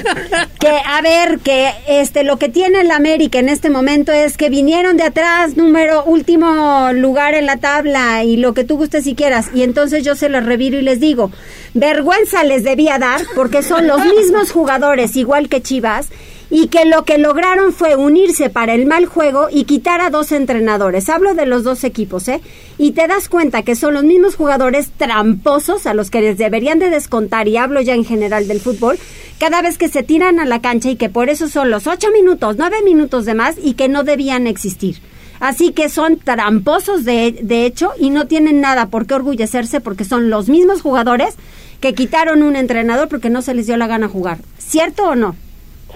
[0.60, 4.50] que a ver que este lo que tiene el América en este momento es que
[4.50, 9.14] vinieron de atrás número último lugar en la tabla y lo que tú gustes si
[9.14, 9.50] quieras.
[9.54, 11.32] Y entonces yo se los reviro y les digo
[11.74, 16.08] vergüenza les debía dar porque son los mismos jugadores igual que Chivas
[16.50, 20.32] y que lo que lograron fue unirse para el mal juego y quitar a dos
[20.32, 21.10] entrenadores.
[21.10, 22.42] Hablo de los dos equipos, ¿eh?
[22.78, 26.80] Y te das cuenta que son los mismos jugadores tramposos a los que les deberían
[26.80, 28.98] de descontar, y hablo ya en general del fútbol,
[29.40, 32.12] cada vez que se tiran a la cancha y que por eso son los ocho
[32.12, 35.00] minutos, nueve minutos de más y que no debían existir.
[35.40, 40.04] Así que son tramposos de, de hecho y no tienen nada por qué orgullecerse porque
[40.04, 41.36] son los mismos jugadores
[41.80, 44.40] que quitaron un entrenador porque no se les dio la gana jugar.
[44.58, 45.36] ¿Cierto o no?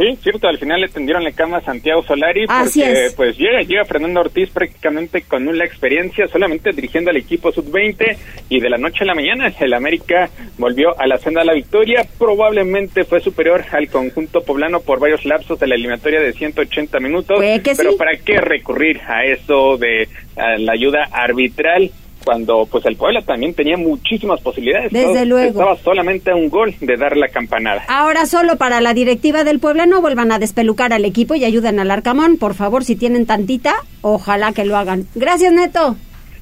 [0.02, 3.86] Sí, cierto, al final le tendieron la cama a Santiago Solari porque pues llega, llega
[3.86, 8.18] Fernando Ortiz prácticamente con una experiencia solamente dirigiendo al equipo sub-20
[8.50, 11.54] y de la noche a la mañana el América volvió a la senda de la
[11.54, 17.00] victoria, probablemente fue superior al conjunto poblano por varios lapsos de la eliminatoria de 180
[17.00, 17.38] minutos,
[17.78, 20.10] pero ¿para qué recurrir a eso de
[20.58, 21.92] la ayuda arbitral?
[22.24, 24.92] Cuando pues el Puebla también tenía muchísimas posibilidades.
[24.92, 25.60] Desde luego.
[25.60, 27.84] Estaba solamente a un gol de dar la campanada.
[27.88, 31.80] Ahora solo para la directiva del Puebla no vuelvan a despelucar al equipo y ayuden
[31.80, 35.08] al Arcamón, por favor, si tienen tantita, ojalá que lo hagan.
[35.16, 35.96] Gracias, Neto.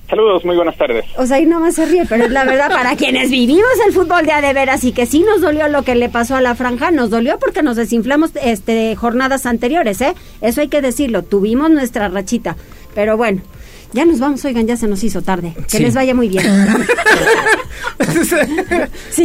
[0.09, 1.05] Saludos, muy buenas tardes.
[1.17, 4.25] O sea, ahí nomás se ríe, pero es la verdad para quienes vivimos el fútbol
[4.25, 6.55] de a de veras y que sí nos dolió lo que le pasó a la
[6.55, 10.15] franja, nos dolió porque nos desinflamos este jornadas anteriores, ¿eh?
[10.41, 12.57] Eso hay que decirlo, tuvimos nuestra rachita,
[12.95, 13.41] pero bueno.
[13.91, 15.53] Ya nos vamos, oigan, ya se nos hizo tarde.
[15.69, 16.45] Que les vaya muy bien.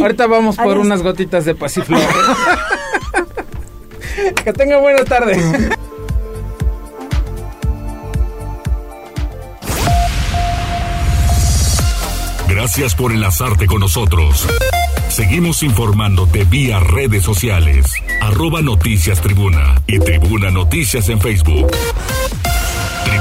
[0.01, 2.01] Ahorita vamos por unas gotitas de pasiflor.
[4.43, 5.37] que tenga buena tarde.
[12.47, 14.47] Gracias por enlazarte con nosotros.
[15.09, 17.85] Seguimos informándote vía redes sociales.
[18.21, 21.67] Arroba Noticias Tribuna y Tribuna Noticias en Facebook.